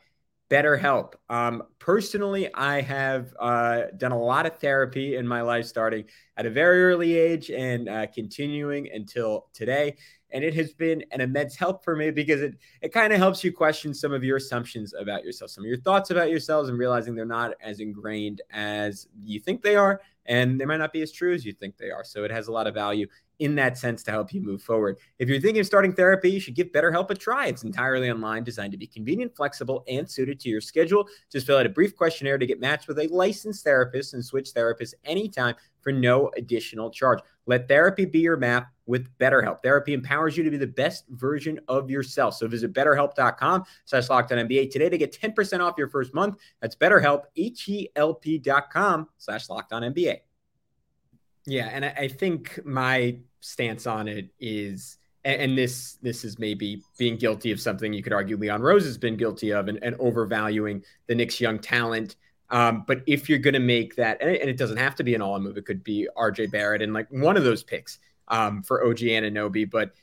BetterHelp. 0.51 1.15
Um, 1.29 1.65
personally, 1.79 2.53
I 2.55 2.81
have 2.81 3.35
uh, 3.39 3.83
done 3.97 4.13
a 4.13 4.19
lot 4.19 4.47
of 4.47 4.59
therapy 4.59 5.17
in 5.17 5.27
my 5.27 5.43
life, 5.43 5.67
starting 5.67 6.05
at 6.37 6.47
a 6.47 6.51
very 6.51 6.85
early 6.85 7.17
age 7.17 7.51
and 7.51 7.89
uh, 7.89 8.07
continuing 8.07 8.89
until 8.93 9.47
today. 9.53 9.97
And 10.31 10.45
it 10.45 10.55
has 10.55 10.73
been 10.73 11.05
an 11.13 11.21
immense 11.21 11.57
help 11.57 11.85
for 11.85 11.97
me 11.97 12.11
because 12.11 12.43
it 12.43 12.57
it 12.83 12.93
kind 12.93 13.13
of 13.13 13.19
helps 13.19 13.45
you 13.45 13.53
question 13.53 13.95
some 13.95 14.13
of 14.13 14.25
your 14.25 14.37
assumptions 14.37 14.93
about 14.93 15.25
yourself, 15.25 15.51
some 15.51 15.65
of 15.65 15.69
your 15.69 15.79
thoughts 15.79 16.11
about 16.11 16.31
yourselves, 16.31 16.69
and 16.69 16.79
realizing 16.79 17.15
they're 17.15 17.25
not 17.25 17.55
as 17.61 17.81
ingrained 17.81 18.43
as 18.51 19.09
you 19.21 19.39
think 19.41 19.63
they 19.63 19.77
are, 19.77 20.01
and 20.27 20.61
they 20.61 20.65
might 20.65 20.77
not 20.79 20.93
be 20.93 21.03
as 21.03 21.13
true 21.13 21.35
as 21.35 21.45
you 21.45 21.53
think 21.53 21.77
they 21.77 21.91
are. 21.91 22.05
So 22.05 22.25
it 22.25 22.31
has 22.31 22.49
a 22.49 22.53
lot 22.53 22.67
of 22.67 22.75
value 22.75 23.07
in 23.39 23.55
that 23.57 23.77
sense 23.77 24.03
to 24.03 24.11
help 24.11 24.33
you 24.33 24.41
move 24.41 24.63
forward. 24.63 24.99
If 25.19 25.29
you're 25.29 25.41
thinking 25.41 25.61
of 25.61 25.67
starting 25.67 25.93
therapy, 25.93 26.31
you 26.31 26.41
should 26.41 26.55
give 26.55 26.73
BetterHelp 26.73 27.11
a 27.11 27.15
try. 27.15 27.47
It's 27.47 27.65
entirely 27.65 28.11
online, 28.11 28.45
designed 28.45 28.73
to 28.73 28.79
be 28.79 28.87
convenient, 28.87 29.37
flexible, 29.37 29.85
and 29.89 30.11
suited 30.11 30.41
to 30.41 30.49
your 30.49 30.61
schedule. 30.61 31.07
Just 31.31 31.47
fill 31.47 31.59
out 31.59 31.67
a 31.67 31.71
brief 31.71 31.95
questionnaire 31.95 32.39
to 32.39 32.47
get 32.47 32.61
matched 32.61 32.89
with 32.89 32.99
a 32.99 33.09
licensed 33.09 33.65
therapist 33.65 34.15
and 34.15 34.25
switch 34.25 34.53
therapists 34.55 34.95
anytime 35.05 35.55
for 35.87 35.93
no 35.93 36.33
additional 36.37 36.91
charge. 36.91 37.21
Let 37.47 37.69
therapy 37.69 38.07
be 38.07 38.19
your 38.19 38.37
map 38.37 38.73
with 38.87 39.07
BetterHelp. 39.19 39.63
Therapy 39.63 39.93
empowers 39.93 40.37
you 40.37 40.43
to 40.43 40.51
be 40.51 40.57
the 40.57 40.67
best 40.67 41.05
version 41.11 41.61
of 41.69 41.89
yourself. 41.89 42.35
So 42.35 42.49
visit 42.49 42.73
betterhelp.com 42.73 43.63
slash 43.85 44.09
NBA 44.09 44.73
today 44.73 44.89
to 44.89 44.99
get 44.99 45.17
10% 45.17 45.61
off 45.61 45.77
your 45.79 45.89
first 45.89 46.13
month. 46.13 46.39
That's 46.61 46.75
BetterHelp, 46.75 47.27
H-E-L-P 47.37 48.39
dot 48.39 48.69
com 48.69 49.07
slash 49.17 49.47
NBA. 49.47 50.17
Yeah, 51.47 51.69
and 51.73 51.85
I 51.85 52.09
think 52.09 52.59
my 52.65 53.19
stance 53.39 53.87
on 53.87 54.09
it 54.09 54.31
is 54.41 54.99
and 55.25 55.57
this 55.59 55.99
this 56.03 56.25
is 56.25 56.39
maybe 56.39 56.83
being 56.99 57.17
guilty 57.17 57.53
of 57.53 57.61
something 57.61 57.93
you 57.93 58.03
could 58.03 58.13
argue 58.13 58.37
Leon 58.37 58.63
Rose 58.63 58.85
has 58.85 58.99
been 58.99 59.17
guilty 59.17 59.53
of 59.53 59.67
and, 59.69 59.79
and 59.83 59.97
overvaluing 59.99 60.85
the 61.07 61.15
Knicks 61.15 61.41
young 61.41 61.59
talent. 61.59 62.17
Um, 62.51 62.85
but 62.87 63.03
if 63.07 63.29
you're 63.29 63.39
going 63.39 63.55
to 63.55 63.61
make 63.61 63.97
that, 63.97 64.19
and 64.21 64.31
it, 64.31 64.41
and 64.41 64.49
it, 64.49 64.57
doesn't 64.57 64.77
have 64.77 64.95
to 64.97 65.05
be 65.05 65.15
an 65.15 65.23
all 65.23 65.37
in 65.37 65.43
move, 65.43 65.57
it 65.57 65.67
could 65.67 65.83
be 65.83 66.09
RJ 66.17 66.51
Barrett 66.51 66.83
and 66.83 66.93
like 66.93 67.11
one 67.11 67.37
of 67.37 67.45
those 67.45 67.63
picks 67.63 67.99
um, 68.29 68.63
for 68.63 68.87
OG 68.87 68.99
Anunoby. 68.99 69.69
But 69.69 69.95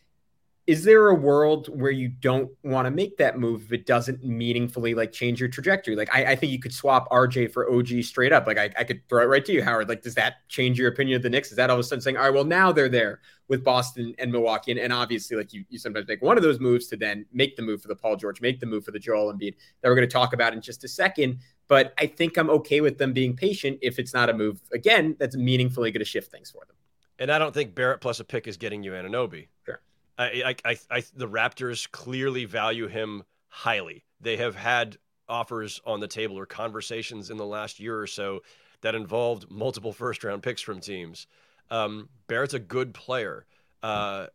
is 0.65 0.85
there 0.85 1.09
a 1.09 1.15
world 1.15 1.67
where 1.67 1.91
you 1.91 2.07
don't 2.07 2.49
want 2.63 2.85
to 2.85 2.91
make 2.91 3.17
that 3.17 3.37
move 3.37 3.63
if 3.63 3.73
it 3.73 3.85
doesn't 3.85 4.23
meaningfully 4.23 4.93
like 4.93 5.11
change 5.11 5.39
your 5.39 5.49
trajectory? 5.49 5.95
Like 5.95 6.13
I, 6.13 6.31
I 6.31 6.35
think 6.37 6.53
you 6.53 6.59
could 6.59 6.73
swap 6.73 7.09
RJ 7.09 7.51
for 7.51 7.69
OG 7.69 8.03
straight 8.03 8.31
up. 8.31 8.47
Like 8.47 8.57
I, 8.57 8.69
I, 8.77 8.85
could 8.85 9.07
throw 9.09 9.23
it 9.23 9.25
right 9.25 9.43
to 9.43 9.51
you, 9.51 9.61
Howard. 9.61 9.89
Like, 9.89 10.01
does 10.01 10.15
that 10.15 10.35
change 10.47 10.79
your 10.79 10.87
opinion 10.87 11.17
of 11.17 11.21
the 11.21 11.29
Knicks? 11.29 11.51
Is 11.51 11.57
that 11.57 11.69
all 11.69 11.75
of 11.75 11.81
a 11.81 11.83
sudden 11.83 12.01
saying, 12.01 12.15
all 12.15 12.23
right, 12.23 12.33
well 12.33 12.45
now 12.45 12.71
they're 12.71 12.87
there 12.87 13.19
with 13.49 13.61
Boston 13.61 14.15
and 14.19 14.31
Milwaukee, 14.31 14.71
and, 14.71 14.79
and 14.79 14.93
obviously 14.93 15.35
like 15.35 15.51
you, 15.51 15.65
you 15.67 15.77
sometimes 15.77 16.07
make 16.07 16.21
one 16.21 16.37
of 16.37 16.43
those 16.43 16.61
moves 16.61 16.87
to 16.87 16.95
then 16.95 17.25
make 17.33 17.57
the 17.57 17.61
move 17.61 17.81
for 17.81 17.89
the 17.89 17.95
Paul 17.95 18.15
George, 18.15 18.39
make 18.39 18.61
the 18.61 18.65
move 18.65 18.85
for 18.85 18.91
the 18.91 18.99
Joel 18.99 19.33
Embiid 19.33 19.55
that 19.81 19.89
we're 19.89 19.95
going 19.95 20.07
to 20.07 20.13
talk 20.13 20.31
about 20.31 20.53
in 20.53 20.61
just 20.61 20.85
a 20.85 20.87
second. 20.87 21.39
But 21.67 21.93
I 21.97 22.07
think 22.07 22.37
I'm 22.37 22.49
okay 22.49 22.79
with 22.79 22.97
them 22.97 23.11
being 23.11 23.35
patient 23.35 23.79
if 23.81 23.99
it's 23.99 24.13
not 24.13 24.29
a 24.29 24.33
move 24.33 24.61
again 24.71 25.17
that's 25.19 25.35
meaningfully 25.35 25.91
going 25.91 25.99
to 25.99 26.05
shift 26.05 26.31
things 26.31 26.51
for 26.51 26.63
them. 26.65 26.77
And 27.19 27.31
I 27.31 27.37
don't 27.37 27.53
think 27.53 27.75
Barrett 27.75 27.99
plus 27.99 28.21
a 28.21 28.23
pick 28.23 28.47
is 28.47 28.55
getting 28.55 28.81
you 28.81 28.91
Anunoby. 28.91 29.47
Sure. 29.65 29.81
I, 30.17 30.55
I, 30.63 30.77
I, 30.91 31.03
the 31.15 31.27
Raptors 31.27 31.89
clearly 31.89 32.45
value 32.45 32.87
him 32.87 33.23
highly. 33.47 34.03
They 34.21 34.37
have 34.37 34.55
had 34.55 34.97
offers 35.27 35.81
on 35.85 35.99
the 35.99 36.07
table 36.07 36.37
or 36.37 36.45
conversations 36.45 37.29
in 37.29 37.37
the 37.37 37.45
last 37.45 37.79
year 37.79 37.99
or 37.99 38.07
so 38.07 38.41
that 38.81 38.95
involved 38.95 39.49
multiple 39.49 39.93
first 39.93 40.23
round 40.23 40.43
picks 40.43 40.61
from 40.61 40.79
teams. 40.79 41.27
Um, 41.71 42.09
Barrett's 42.27 42.53
a 42.53 42.59
good 42.59 42.93
player. 42.93 43.45
Uh, 43.81 44.27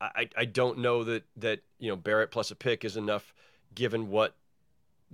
I, 0.00 0.28
I 0.36 0.44
don't 0.44 0.78
know 0.78 1.04
that 1.04 1.24
that 1.36 1.60
you 1.78 1.88
know 1.88 1.96
Barrett 1.96 2.30
plus 2.30 2.50
a 2.50 2.56
pick 2.56 2.84
is 2.84 2.96
enough 2.96 3.32
given 3.74 4.10
what 4.10 4.34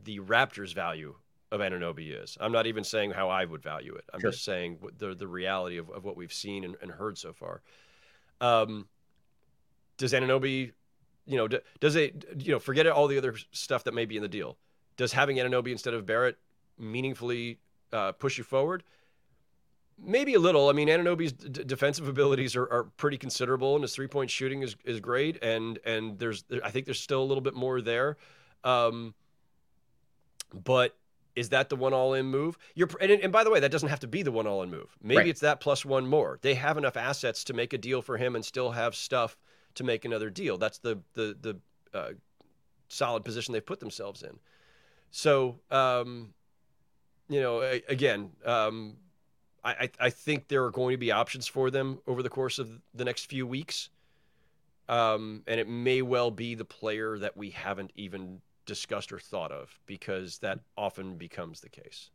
the 0.02 0.20
Raptors 0.20 0.74
value 0.74 1.14
of 1.52 1.60
Anunoby 1.60 2.22
is. 2.22 2.38
I'm 2.40 2.52
not 2.52 2.66
even 2.66 2.84
saying 2.84 3.10
how 3.10 3.28
I 3.28 3.44
would 3.44 3.62
value 3.62 3.94
it. 3.94 4.04
I'm 4.12 4.20
sure. 4.20 4.30
just 4.30 4.44
saying 4.44 4.78
the 4.98 5.14
the 5.14 5.28
reality 5.28 5.76
of, 5.76 5.90
of 5.90 6.04
what 6.04 6.16
we've 6.16 6.32
seen 6.32 6.64
and, 6.64 6.76
and 6.80 6.90
heard 6.90 7.18
so 7.18 7.32
far. 7.32 7.62
Um, 8.40 8.88
does 9.98 10.12
Anunoby, 10.12 10.72
you 11.26 11.36
know, 11.36 11.48
does 11.80 11.96
it, 11.96 12.24
you 12.38 12.52
know, 12.52 12.58
forget 12.58 12.86
all 12.86 13.06
the 13.06 13.18
other 13.18 13.36
stuff 13.52 13.84
that 13.84 13.92
may 13.92 14.06
be 14.06 14.16
in 14.16 14.22
the 14.22 14.28
deal. 14.28 14.56
Does 14.96 15.12
having 15.12 15.36
Anunoby 15.36 15.70
instead 15.70 15.94
of 15.94 16.06
Barrett 16.06 16.38
meaningfully 16.78 17.58
uh, 17.92 18.12
push 18.12 18.38
you 18.38 18.44
forward? 18.44 18.82
Maybe 20.00 20.34
a 20.34 20.40
little. 20.40 20.68
I 20.68 20.72
mean, 20.72 20.88
Anunoby's 20.88 21.32
d- 21.32 21.64
defensive 21.64 22.08
abilities 22.08 22.54
are, 22.56 22.72
are 22.72 22.84
pretty 22.96 23.18
considerable, 23.18 23.74
and 23.74 23.82
his 23.82 23.94
three 23.94 24.06
point 24.06 24.30
shooting 24.30 24.62
is, 24.62 24.76
is 24.84 25.00
great. 25.00 25.42
And 25.42 25.78
and 25.84 26.18
there's 26.18 26.44
I 26.64 26.70
think 26.70 26.86
there's 26.86 27.00
still 27.00 27.20
a 27.20 27.24
little 27.24 27.40
bit 27.40 27.54
more 27.54 27.80
there. 27.80 28.16
Um, 28.62 29.14
but 30.54 30.96
is 31.34 31.48
that 31.50 31.68
the 31.68 31.76
one 31.76 31.92
all 31.92 32.14
in 32.14 32.26
move? 32.26 32.58
You're 32.74 32.88
and, 33.00 33.10
and, 33.10 33.32
by 33.32 33.44
the 33.44 33.50
way, 33.50 33.60
that 33.60 33.70
doesn't 33.70 33.88
have 33.88 34.00
to 34.00 34.08
be 34.08 34.22
the 34.22 34.32
one 34.32 34.46
all 34.46 34.62
in 34.62 34.70
move. 34.70 34.96
Maybe 35.02 35.18
right. 35.18 35.28
it's 35.28 35.40
that 35.40 35.60
plus 35.60 35.84
one 35.84 36.06
more. 36.06 36.38
They 36.42 36.54
have 36.54 36.78
enough 36.78 36.96
assets 36.96 37.44
to 37.44 37.54
make 37.54 37.72
a 37.72 37.78
deal 37.78 38.02
for 38.02 38.16
him 38.16 38.36
and 38.36 38.44
still 38.44 38.70
have 38.70 38.94
stuff 38.94 39.36
to 39.78 39.84
make 39.84 40.04
another 40.04 40.30
deal. 40.30 40.58
That's 40.58 40.78
the 40.78 41.00
the 41.14 41.36
the 41.40 41.98
uh, 41.98 42.10
solid 42.88 43.24
position 43.24 43.52
they've 43.52 43.64
put 43.64 43.80
themselves 43.80 44.22
in. 44.22 44.38
So 45.10 45.58
um, 45.70 46.34
you 47.28 47.40
know, 47.40 47.60
again, 47.88 48.30
um, 48.44 48.96
I, 49.64 49.90
I 50.00 50.10
think 50.10 50.48
there 50.48 50.64
are 50.64 50.70
going 50.70 50.94
to 50.94 50.98
be 50.98 51.12
options 51.12 51.46
for 51.46 51.70
them 51.70 51.98
over 52.06 52.22
the 52.22 52.30
course 52.30 52.58
of 52.58 52.80
the 52.94 53.04
next 53.04 53.26
few 53.26 53.46
weeks. 53.46 53.90
Um, 54.88 55.42
and 55.46 55.60
it 55.60 55.68
may 55.68 56.00
well 56.00 56.30
be 56.30 56.54
the 56.54 56.64
player 56.64 57.18
that 57.18 57.36
we 57.36 57.50
haven't 57.50 57.92
even 57.94 58.40
discussed 58.64 59.12
or 59.12 59.18
thought 59.18 59.52
of 59.52 59.78
because 59.86 60.38
that 60.38 60.60
often 60.76 61.16
becomes 61.16 61.60
the 61.60 61.68
case. 61.68 62.10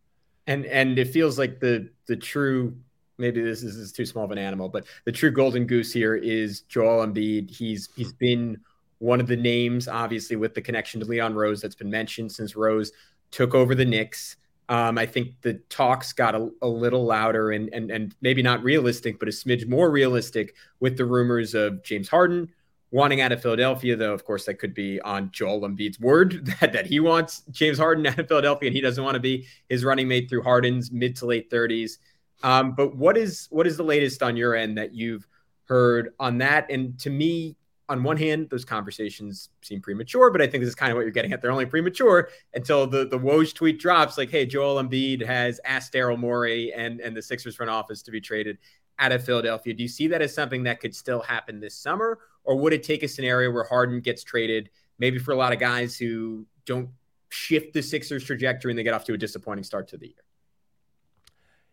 And 0.47 0.65
and 0.65 0.97
it 0.97 1.09
feels 1.09 1.37
like 1.37 1.59
the 1.59 1.89
the 2.07 2.15
true 2.15 2.75
maybe 3.17 3.41
this 3.41 3.63
is, 3.63 3.75
this 3.75 3.85
is 3.85 3.91
too 3.91 4.05
small 4.05 4.25
of 4.25 4.31
an 4.31 4.37
animal, 4.37 4.69
but 4.69 4.85
the 5.05 5.11
true 5.11 5.31
golden 5.31 5.65
goose 5.65 5.91
here 5.91 6.15
is 6.15 6.61
Joel 6.61 7.05
Embiid. 7.05 7.49
He's 7.49 7.89
he's 7.95 8.13
been 8.13 8.59
one 8.99 9.19
of 9.19 9.27
the 9.27 9.35
names, 9.37 9.87
obviously, 9.87 10.35
with 10.35 10.53
the 10.53 10.61
connection 10.61 10.99
to 11.01 11.05
Leon 11.05 11.33
Rose 11.33 11.61
that's 11.61 11.75
been 11.75 11.89
mentioned 11.89 12.31
since 12.31 12.55
Rose 12.55 12.91
took 13.31 13.53
over 13.53 13.75
the 13.75 13.85
Knicks. 13.85 14.37
Um, 14.69 14.97
I 14.97 15.05
think 15.05 15.41
the 15.41 15.55
talks 15.69 16.13
got 16.13 16.35
a, 16.35 16.49
a, 16.61 16.67
little 16.67 17.03
louder 17.03 17.51
and, 17.51 17.69
and 17.73 17.91
and 17.91 18.15
maybe 18.21 18.41
not 18.41 18.63
realistic, 18.63 19.19
but 19.19 19.27
a 19.27 19.31
smidge 19.31 19.67
more 19.67 19.91
realistic 19.91 20.55
with 20.79 20.95
the 20.97 21.05
rumors 21.05 21.53
of 21.53 21.83
James 21.83 22.07
Harden 22.07 22.49
wanting 22.93 23.21
out 23.21 23.31
of 23.31 23.41
Philadelphia. 23.41 23.97
Though, 23.97 24.13
of 24.13 24.23
course, 24.23 24.45
that 24.45 24.59
could 24.59 24.73
be 24.73 25.01
on 25.01 25.31
Joel 25.31 25.61
Embiid's 25.61 25.99
word 25.99 26.45
that, 26.61 26.71
that 26.71 26.85
he 26.85 27.01
wants 27.01 27.43
James 27.51 27.77
Harden 27.77 28.07
out 28.07 28.19
of 28.19 28.27
Philadelphia 28.29 28.67
and 28.67 28.75
he 28.75 28.81
doesn't 28.81 29.03
want 29.03 29.15
to 29.15 29.19
be 29.19 29.47
his 29.67 29.83
running 29.83 30.07
mate 30.07 30.29
through 30.29 30.43
Harden's 30.43 30.91
mid 30.91 31.17
to 31.17 31.25
late 31.25 31.49
30s. 31.49 31.97
Um, 32.43 32.73
but 32.75 32.95
what 32.95 33.17
is 33.17 33.47
what 33.49 33.65
is 33.65 33.77
the 33.77 33.83
latest 33.83 34.21
on 34.21 34.35
your 34.35 34.53
end 34.53 34.77
that 34.77 34.93
you've 34.93 35.27
heard 35.65 36.13
on 36.19 36.37
that? 36.39 36.69
And 36.69 36.99
to 36.99 37.09
me, 37.09 37.55
on 37.89 38.03
one 38.03 38.17
hand, 38.17 38.49
those 38.49 38.65
conversations 38.65 39.49
seem 39.61 39.81
premature, 39.81 40.29
but 40.29 40.41
I 40.41 40.47
think 40.47 40.61
this 40.61 40.69
is 40.69 40.75
kind 40.75 40.91
of 40.91 40.95
what 40.95 41.01
you're 41.01 41.11
getting 41.11 41.33
at. 41.33 41.41
They're 41.41 41.51
only 41.51 41.65
premature 41.65 42.29
until 42.53 42.85
the 42.85 43.05
the 43.05 43.19
Woj 43.19 43.53
tweet 43.53 43.79
drops, 43.79 44.17
like, 44.17 44.29
"Hey, 44.29 44.45
Joel 44.45 44.81
Embiid 44.83 45.25
has 45.25 45.59
asked 45.65 45.93
Daryl 45.93 46.17
Morey 46.17 46.73
and 46.73 46.99
and 46.99 47.15
the 47.15 47.21
Sixers 47.21 47.55
front 47.55 47.69
office 47.69 48.01
to 48.03 48.11
be 48.11 48.21
traded 48.21 48.57
out 48.99 49.11
of 49.11 49.23
Philadelphia." 49.23 49.73
Do 49.73 49.83
you 49.83 49.89
see 49.89 50.07
that 50.07 50.21
as 50.21 50.33
something 50.33 50.63
that 50.63 50.79
could 50.79 50.95
still 50.95 51.21
happen 51.21 51.59
this 51.59 51.75
summer, 51.75 52.19
or 52.43 52.57
would 52.57 52.73
it 52.73 52.83
take 52.83 53.03
a 53.03 53.07
scenario 53.07 53.51
where 53.51 53.63
Harden 53.63 54.01
gets 54.01 54.23
traded, 54.23 54.69
maybe 54.99 55.17
for 55.17 55.31
a 55.31 55.37
lot 55.37 55.53
of 55.53 55.59
guys 55.59 55.97
who 55.97 56.45
don't 56.65 56.89
shift 57.29 57.73
the 57.73 57.81
Sixers 57.81 58.23
trajectory 58.23 58.71
and 58.71 58.79
they 58.79 58.83
get 58.83 58.93
off 58.93 59.05
to 59.05 59.13
a 59.13 59.17
disappointing 59.17 59.63
start 59.63 59.87
to 59.89 59.97
the 59.97 60.07
year? 60.07 60.32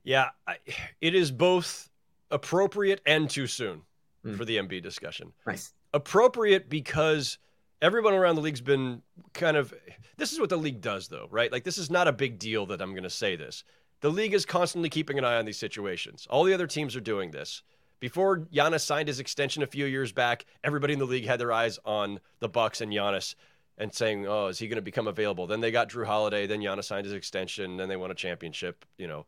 Yeah, 0.05 0.31
I, 0.47 0.57
it 1.01 1.15
is 1.15 1.31
both 1.31 1.91
appropriate 2.31 3.01
and 3.07 3.29
too 3.29 3.47
soon 3.47 3.83
mm. 4.25 4.37
for 4.37 4.45
the 4.45 4.57
Embiid 4.57 4.83
discussion. 4.83 5.33
Nice. 5.47 5.73
Appropriate 5.93 6.69
because 6.69 7.39
everyone 7.83 8.15
around 8.15 8.37
the 8.37 8.43
league's 8.43 8.61
been 8.61 9.03
kind 9.33 9.57
of 9.57 9.73
this 10.17 10.33
is 10.33 10.41
what 10.41 10.51
the 10.51 10.57
league 10.57 10.81
does 10.81 11.09
though 11.09 11.29
right? 11.31 11.51
Like 11.51 11.65
this 11.65 11.79
is 11.79 11.91
not 11.91 12.09
a 12.09 12.13
big 12.13 12.39
deal 12.39 12.67
that 12.67 12.81
i'm 12.81 12.93
going 12.93 13.03
to 13.03 13.11
say 13.11 13.37
this. 13.37 13.65
The 14.01 14.11
league 14.11 14.35
is 14.35 14.47
constantly 14.47 14.89
keeping 14.89 15.19
an 15.19 15.25
eye 15.25 15.37
on 15.37 15.45
these 15.45 15.59
situations. 15.59 16.27
All 16.31 16.45
the 16.45 16.55
other 16.55 16.67
teams 16.67 16.97
are 16.97 17.01
doing 17.01 17.31
this. 17.31 17.63
Before 17.99 18.39
Giannis 18.39 18.81
signed 18.81 19.09
his 19.09 19.21
extension 19.21 19.63
a 19.63 19.67
few 19.67 19.85
years 19.85 20.13
back 20.13 20.47
everybody 20.65 20.95
in 20.95 20.99
the 20.99 21.05
league 21.05 21.27
had 21.27 21.41
their 21.41 21.53
eyes 21.53 21.79
on 21.85 22.21
the 22.39 22.49
bucks 22.49 22.81
and 22.81 22.93
Giannis 22.93 23.35
and 23.77 23.93
saying 23.93 24.27
oh 24.27 24.47
is 24.47 24.59
he 24.59 24.69
going 24.69 24.77
to 24.77 24.83
become 24.83 25.09
available? 25.09 25.47
Then 25.47 25.61
they 25.61 25.71
got 25.71 25.91
Jrue 25.91 26.07
Holiday 26.07 26.47
then 26.47 26.61
Giannis 26.61 26.85
signed 26.85 27.07
his 27.07 27.15
extension 27.15 27.77
then 27.77 27.89
they 27.89 27.97
won 27.97 28.11
a 28.11 28.15
championship 28.15 28.85
you 28.97 29.09
know 29.09 29.27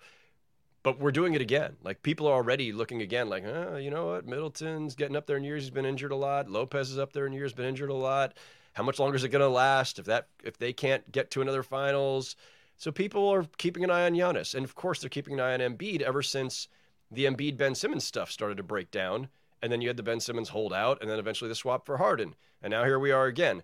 but 0.83 0.99
we're 0.99 1.13
doing 1.13 1.35
it 1.35 1.41
again. 1.41 1.77
Like 1.83 2.03
people 2.03 2.27
are 2.27 2.35
already 2.35 2.73
looking 2.73 3.03
again, 3.03 3.29
like, 3.29 3.45
oh, 3.45 3.77
you 3.77 3.91
know 3.91 4.07
what? 4.07 4.27
Middleton's 4.27 4.95
getting 4.95 5.17
up 5.17 5.27
there 5.27 5.37
in 5.37 5.45
years. 5.45 5.63
He's 5.63 5.71
been 5.71 5.87
injured 5.87 6.13
a 6.13 6.17
lot. 6.17 6.51
Lopez 6.51 6.91
is 6.91 6.99
up 6.99 7.13
there 7.13 7.27
in 7.27 7.33
years, 7.33 7.53
been 7.53 7.67
injured 7.67 7.91
a 7.91 7.95
lot. 7.95 8.37
How 8.73 8.83
much 8.83 8.99
longer 8.99 9.17
is 9.17 9.25
it 9.25 9.29
going 9.29 9.41
to 9.41 9.49
last 9.49 9.99
if 9.99 10.07
that 10.07 10.29
if 10.43 10.59
they 10.59 10.73
can't 10.73 11.11
get 11.13 11.31
to 11.33 11.43
another 11.43 11.63
finals? 11.63 12.37
So 12.79 12.91
people 12.91 13.29
are 13.29 13.47
keeping 13.59 13.85
an 13.85 13.91
eye 13.91 14.07
on 14.07 14.15
Giannis, 14.15 14.55
and 14.55 14.65
of 14.65 14.75
course 14.75 15.01
they're 15.01 15.11
keeping 15.11 15.35
an 15.35 15.41
eye 15.41 15.55
on 15.55 15.61
Embiid 15.61 16.01
ever 16.01 16.23
since 16.23 16.69
the 17.11 17.27
Embiid 17.27 17.57
Ben 17.57 17.75
Simmons 17.75 18.05
stuff 18.05 18.31
started 18.31 18.57
to 18.57 18.63
break 18.63 18.91
down, 18.91 19.29
and 19.61 19.71
then 19.71 19.83
you 19.83 19.89
had 19.89 19.99
the 19.99 20.03
Ben 20.03 20.21
Simmons 20.21 20.49
holdout, 20.49 20.99
and 21.01 21.09
then 21.09 21.19
eventually 21.19 21.49
the 21.49 21.55
swap 21.55 21.85
for 21.87 21.99
Harden, 21.99 22.35
and 22.63 22.71
now 22.71 22.85
here 22.85 22.99
we 22.99 23.13
are 23.13 23.27
again. 23.27 23.63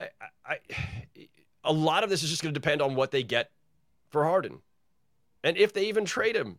I, 0.00 0.08
I, 0.44 0.58
a 1.64 1.72
lot 1.72 2.04
of 2.04 2.10
this 2.10 2.22
is 2.22 2.28
just 2.28 2.42
going 2.42 2.52
to 2.52 2.60
depend 2.60 2.82
on 2.82 2.96
what 2.96 3.12
they 3.12 3.22
get 3.22 3.50
for 4.10 4.24
Harden 4.24 4.60
and 5.46 5.56
if 5.56 5.72
they 5.72 5.86
even 5.86 6.04
trade 6.04 6.36
him. 6.36 6.58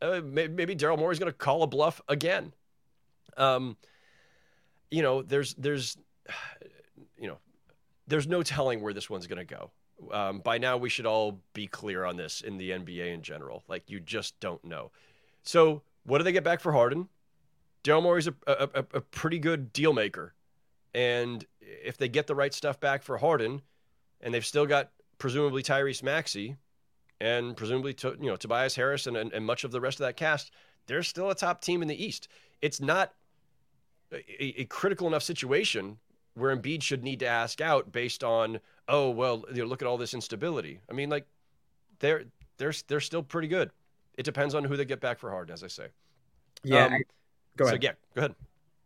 Uh, 0.00 0.20
maybe 0.22 0.76
Daryl 0.76 0.98
Morey's 0.98 1.18
going 1.18 1.32
to 1.32 1.36
call 1.36 1.62
a 1.62 1.66
bluff 1.66 2.00
again. 2.06 2.52
Um, 3.36 3.76
you 4.90 5.02
know, 5.02 5.22
there's 5.22 5.54
there's 5.54 5.96
you 7.18 7.26
know, 7.26 7.38
there's 8.06 8.28
no 8.28 8.42
telling 8.42 8.80
where 8.80 8.92
this 8.92 9.10
one's 9.10 9.26
going 9.26 9.44
to 9.44 9.54
go. 9.54 9.70
Um, 10.12 10.38
by 10.40 10.58
now, 10.58 10.76
we 10.76 10.88
should 10.88 11.06
all 11.06 11.40
be 11.52 11.66
clear 11.66 12.04
on 12.04 12.16
this 12.16 12.42
in 12.42 12.58
the 12.58 12.70
NBA 12.70 13.12
in 13.12 13.22
general. 13.22 13.64
Like, 13.66 13.90
you 13.90 13.98
just 13.98 14.38
don't 14.38 14.62
know. 14.64 14.92
So, 15.42 15.82
what 16.04 16.18
do 16.18 16.24
they 16.24 16.32
get 16.32 16.44
back 16.44 16.60
for 16.60 16.72
Harden? 16.72 17.08
Daryl 17.82 18.02
Morey's 18.02 18.28
a, 18.28 18.34
a, 18.46 18.84
a, 18.94 19.00
pretty 19.00 19.38
good 19.38 19.72
deal 19.72 19.92
maker. 19.92 20.34
And 20.94 21.44
if 21.60 21.96
they 21.96 22.08
get 22.08 22.26
the 22.26 22.34
right 22.34 22.52
stuff 22.52 22.78
back 22.78 23.02
for 23.02 23.16
Harden, 23.16 23.62
and 24.20 24.34
they've 24.34 24.44
still 24.44 24.66
got 24.66 24.90
presumably 25.18 25.62
Tyrese 25.62 26.02
Maxey, 26.02 26.56
and 27.20 27.56
presumably 27.56 27.94
to, 27.94 28.16
you 28.20 28.26
know 28.26 28.36
Tobias 28.36 28.74
Harris 28.74 29.06
and, 29.06 29.16
and, 29.16 29.32
and 29.32 29.44
much 29.44 29.64
of 29.64 29.70
the 29.70 29.80
rest 29.80 30.00
of 30.00 30.06
that 30.06 30.16
cast, 30.16 30.52
they're 30.86 31.02
still 31.02 31.30
a 31.30 31.34
top 31.34 31.60
team 31.60 31.82
in 31.82 31.88
the 31.88 32.04
East. 32.04 32.28
It's 32.60 32.80
not 32.80 33.12
a, 34.12 34.60
a, 34.60 34.64
critical 34.66 35.06
enough 35.06 35.22
situation 35.22 35.98
where 36.34 36.56
Embiid 36.56 36.82
should 36.82 37.02
need 37.02 37.20
to 37.20 37.26
ask 37.26 37.60
out 37.60 37.92
based 37.92 38.22
on 38.22 38.60
oh 38.88 39.10
well 39.10 39.44
you 39.52 39.62
know, 39.62 39.68
look 39.68 39.82
at 39.82 39.88
all 39.88 39.98
this 39.98 40.14
instability. 40.14 40.80
I 40.90 40.92
mean 40.92 41.10
like 41.10 41.26
they're 41.98 42.24
they're 42.58 42.74
they're 42.88 43.00
still 43.00 43.22
pretty 43.22 43.48
good. 43.48 43.70
It 44.16 44.24
depends 44.24 44.54
on 44.54 44.64
who 44.64 44.76
they 44.76 44.84
get 44.84 45.00
back 45.00 45.18
for 45.18 45.30
Harden, 45.30 45.52
as 45.52 45.62
I 45.62 45.68
say. 45.68 45.88
Yeah, 46.64 46.86
um, 46.86 46.92
I, 46.94 46.98
go 47.56 47.64
ahead. 47.66 47.82
So 47.82 47.86
yeah, 47.86 47.92
go 48.14 48.20
ahead. 48.20 48.34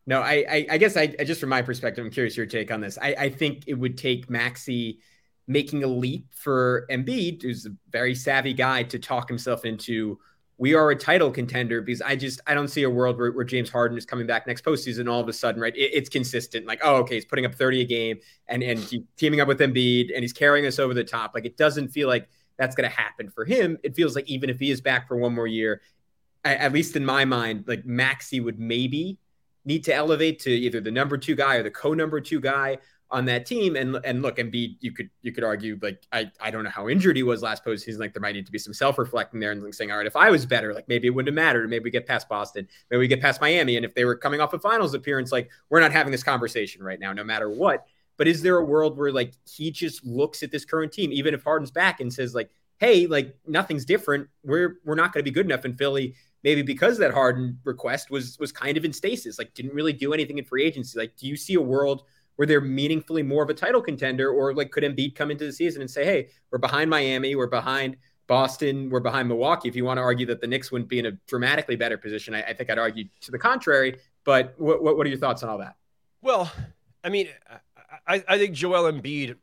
No, 0.06 0.22
I, 0.22 0.44
I, 0.50 0.66
I 0.70 0.78
guess 0.78 0.96
I, 0.96 1.06
just 1.06 1.40
from 1.40 1.50
my 1.50 1.62
perspective, 1.62 2.04
I'm 2.04 2.10
curious 2.10 2.36
your 2.36 2.46
take 2.46 2.72
on 2.72 2.80
this. 2.80 2.98
I, 3.00 3.14
I 3.16 3.28
think 3.28 3.64
it 3.68 3.74
would 3.74 3.96
take 3.96 4.28
Maxey 4.28 4.98
making 5.50 5.82
a 5.82 5.86
leap 5.88 6.26
for 6.30 6.86
Embiid, 6.90 7.42
who's 7.42 7.66
a 7.66 7.70
very 7.90 8.14
savvy 8.14 8.54
guy, 8.54 8.84
to 8.84 9.00
talk 9.00 9.28
himself 9.28 9.64
into 9.64 10.16
we 10.58 10.74
are 10.74 10.90
a 10.90 10.96
title 10.96 11.30
contender 11.30 11.80
because 11.80 12.00
I 12.02 12.14
just 12.14 12.40
I 12.46 12.54
don't 12.54 12.68
see 12.68 12.84
a 12.84 12.90
world 12.90 13.18
where, 13.18 13.32
where 13.32 13.44
James 13.44 13.68
Harden 13.68 13.98
is 13.98 14.06
coming 14.06 14.26
back 14.26 14.46
next 14.46 14.64
postseason 14.64 15.10
all 15.10 15.20
of 15.20 15.26
a 15.26 15.32
sudden, 15.32 15.60
right? 15.60 15.74
It, 15.74 15.90
it's 15.92 16.08
consistent. 16.08 16.66
Like, 16.66 16.80
oh, 16.84 16.96
okay, 16.96 17.16
he's 17.16 17.24
putting 17.24 17.46
up 17.46 17.54
30 17.54 17.80
a 17.80 17.84
game 17.84 18.18
and 18.46 18.62
and 18.62 18.78
he's 18.78 19.02
teaming 19.16 19.40
up 19.40 19.48
with 19.48 19.58
Embiid 19.58 20.10
and 20.14 20.22
he's 20.22 20.32
carrying 20.32 20.66
us 20.66 20.78
over 20.78 20.94
the 20.94 21.02
top. 21.02 21.32
Like, 21.34 21.46
it 21.46 21.56
doesn't 21.56 21.88
feel 21.88 22.06
like 22.06 22.28
that's 22.56 22.76
going 22.76 22.88
to 22.88 22.94
happen 22.94 23.28
for 23.28 23.44
him. 23.44 23.76
It 23.82 23.96
feels 23.96 24.14
like 24.14 24.28
even 24.28 24.50
if 24.50 24.60
he 24.60 24.70
is 24.70 24.80
back 24.80 25.08
for 25.08 25.16
one 25.16 25.34
more 25.34 25.48
year, 25.48 25.80
at 26.44 26.72
least 26.72 26.94
in 26.94 27.04
my 27.04 27.24
mind, 27.24 27.64
like 27.66 27.84
Maxey 27.84 28.38
would 28.38 28.60
maybe 28.60 29.18
need 29.64 29.82
to 29.84 29.94
elevate 29.94 30.38
to 30.40 30.50
either 30.50 30.80
the 30.80 30.90
number 30.90 31.18
two 31.18 31.34
guy 31.34 31.56
or 31.56 31.64
the 31.64 31.70
co 31.70 31.92
number 31.92 32.20
two 32.20 32.40
guy 32.40 32.78
on 33.10 33.24
that 33.26 33.46
team. 33.46 33.76
And 33.76 33.96
and 34.04 34.22
look, 34.22 34.36
Embiid, 34.36 34.76
you 34.80 34.92
could 34.92 35.10
you 35.22 35.32
could 35.32 35.44
argue 35.44 35.78
like 35.82 36.02
I 36.12 36.30
I 36.40 36.50
don't 36.50 36.64
know 36.64 36.70
how 36.70 36.88
injured 36.88 37.16
he 37.16 37.22
was 37.22 37.42
last 37.42 37.64
postseason. 37.64 37.98
Like 37.98 38.12
there 38.12 38.20
might 38.20 38.34
need 38.34 38.46
to 38.46 38.52
be 38.52 38.58
some 38.58 38.74
self 38.74 38.98
reflecting 38.98 39.40
there 39.40 39.52
and 39.52 39.62
like 39.62 39.74
saying, 39.74 39.90
all 39.90 39.98
right, 39.98 40.06
if 40.06 40.16
I 40.16 40.30
was 40.30 40.46
better, 40.46 40.72
like 40.72 40.88
maybe 40.88 41.08
it 41.08 41.10
wouldn't 41.10 41.28
have 41.28 41.44
mattered. 41.44 41.68
Maybe 41.68 41.84
we 41.84 41.90
get 41.90 42.06
past 42.06 42.28
Boston, 42.28 42.68
maybe 42.90 43.00
we 43.00 43.08
get 43.08 43.20
past 43.20 43.40
Miami. 43.40 43.76
And 43.76 43.84
if 43.84 43.94
they 43.94 44.04
were 44.04 44.16
coming 44.16 44.40
off 44.40 44.52
a 44.52 44.58
finals 44.58 44.94
appearance, 44.94 45.32
like 45.32 45.50
we're 45.68 45.80
not 45.80 45.92
having 45.92 46.12
this 46.12 46.22
conversation 46.22 46.82
right 46.82 47.00
now, 47.00 47.12
no 47.12 47.24
matter 47.24 47.50
what. 47.50 47.86
But 48.16 48.28
is 48.28 48.42
there 48.42 48.58
a 48.58 48.64
world 48.64 48.98
where 48.98 49.12
like 49.12 49.32
he 49.50 49.70
just 49.70 50.04
looks 50.04 50.42
at 50.42 50.50
this 50.50 50.64
current 50.64 50.92
team, 50.92 51.12
even 51.12 51.34
if 51.34 51.42
Harden's 51.42 51.70
back, 51.70 52.00
and 52.00 52.12
says 52.12 52.34
like, 52.34 52.50
hey, 52.78 53.06
like 53.06 53.34
nothing's 53.46 53.84
different. 53.84 54.28
We're 54.44 54.76
we're 54.84 54.94
not 54.94 55.12
going 55.12 55.24
to 55.24 55.30
be 55.30 55.34
good 55.34 55.46
enough 55.46 55.64
in 55.64 55.74
Philly 55.74 56.14
maybe 56.42 56.62
because 56.62 56.98
that 56.98 57.12
Harden 57.12 57.58
request 57.64 58.10
was 58.10 58.38
was 58.38 58.52
kind 58.52 58.76
of 58.76 58.84
in 58.84 58.92
stasis, 58.92 59.38
like 59.38 59.54
didn't 59.54 59.74
really 59.74 59.92
do 59.92 60.12
anything 60.12 60.38
in 60.38 60.44
free 60.44 60.64
agency. 60.64 60.98
Like, 60.98 61.16
do 61.16 61.26
you 61.26 61.36
see 61.36 61.54
a 61.54 61.60
world 61.60 62.04
where 62.36 62.46
they're 62.46 62.60
meaningfully 62.60 63.22
more 63.22 63.42
of 63.42 63.50
a 63.50 63.54
title 63.54 63.82
contender, 63.82 64.30
or 64.30 64.54
like 64.54 64.70
could 64.70 64.82
Embiid 64.82 65.14
come 65.14 65.30
into 65.30 65.44
the 65.44 65.52
season 65.52 65.82
and 65.82 65.90
say, 65.90 66.04
"Hey, 66.04 66.28
we're 66.50 66.58
behind 66.58 66.90
Miami, 66.90 67.34
we're 67.34 67.46
behind 67.46 67.96
Boston, 68.26 68.90
we're 68.90 69.00
behind 69.00 69.28
Milwaukee." 69.28 69.68
If 69.68 69.76
you 69.76 69.84
want 69.84 69.98
to 69.98 70.02
argue 70.02 70.26
that 70.26 70.40
the 70.40 70.46
Knicks 70.46 70.72
wouldn't 70.72 70.88
be 70.88 70.98
in 70.98 71.06
a 71.06 71.12
dramatically 71.26 71.76
better 71.76 71.98
position, 71.98 72.34
I, 72.34 72.42
I 72.42 72.54
think 72.54 72.70
I'd 72.70 72.78
argue 72.78 73.04
to 73.22 73.30
the 73.30 73.38
contrary. 73.38 73.98
But 74.24 74.54
what, 74.58 74.82
what, 74.82 74.96
what 74.96 75.06
are 75.06 75.10
your 75.10 75.18
thoughts 75.18 75.42
on 75.42 75.48
all 75.48 75.58
that? 75.58 75.76
Well, 76.22 76.52
I 77.02 77.08
mean, 77.08 77.28
I, 78.06 78.22
I 78.28 78.38
think 78.38 78.54
Joel 78.54 78.90
Embiid, 78.90 79.36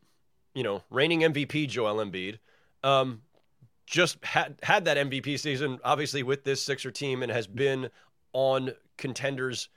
you 0.54 0.62
know, 0.62 0.82
reigning 0.90 1.20
MVP 1.20 1.68
Joel 1.68 1.96
Embiid, 1.96 2.38
um, 2.84 3.22
just 3.86 4.22
had 4.24 4.58
had 4.62 4.84
that 4.84 4.96
MVP 4.96 5.38
season, 5.40 5.78
obviously 5.82 6.22
with 6.22 6.44
this 6.44 6.62
Sixer 6.62 6.90
team, 6.90 7.22
and 7.22 7.32
has 7.32 7.46
been 7.46 7.90
on 8.32 8.72
contenders 8.96 9.68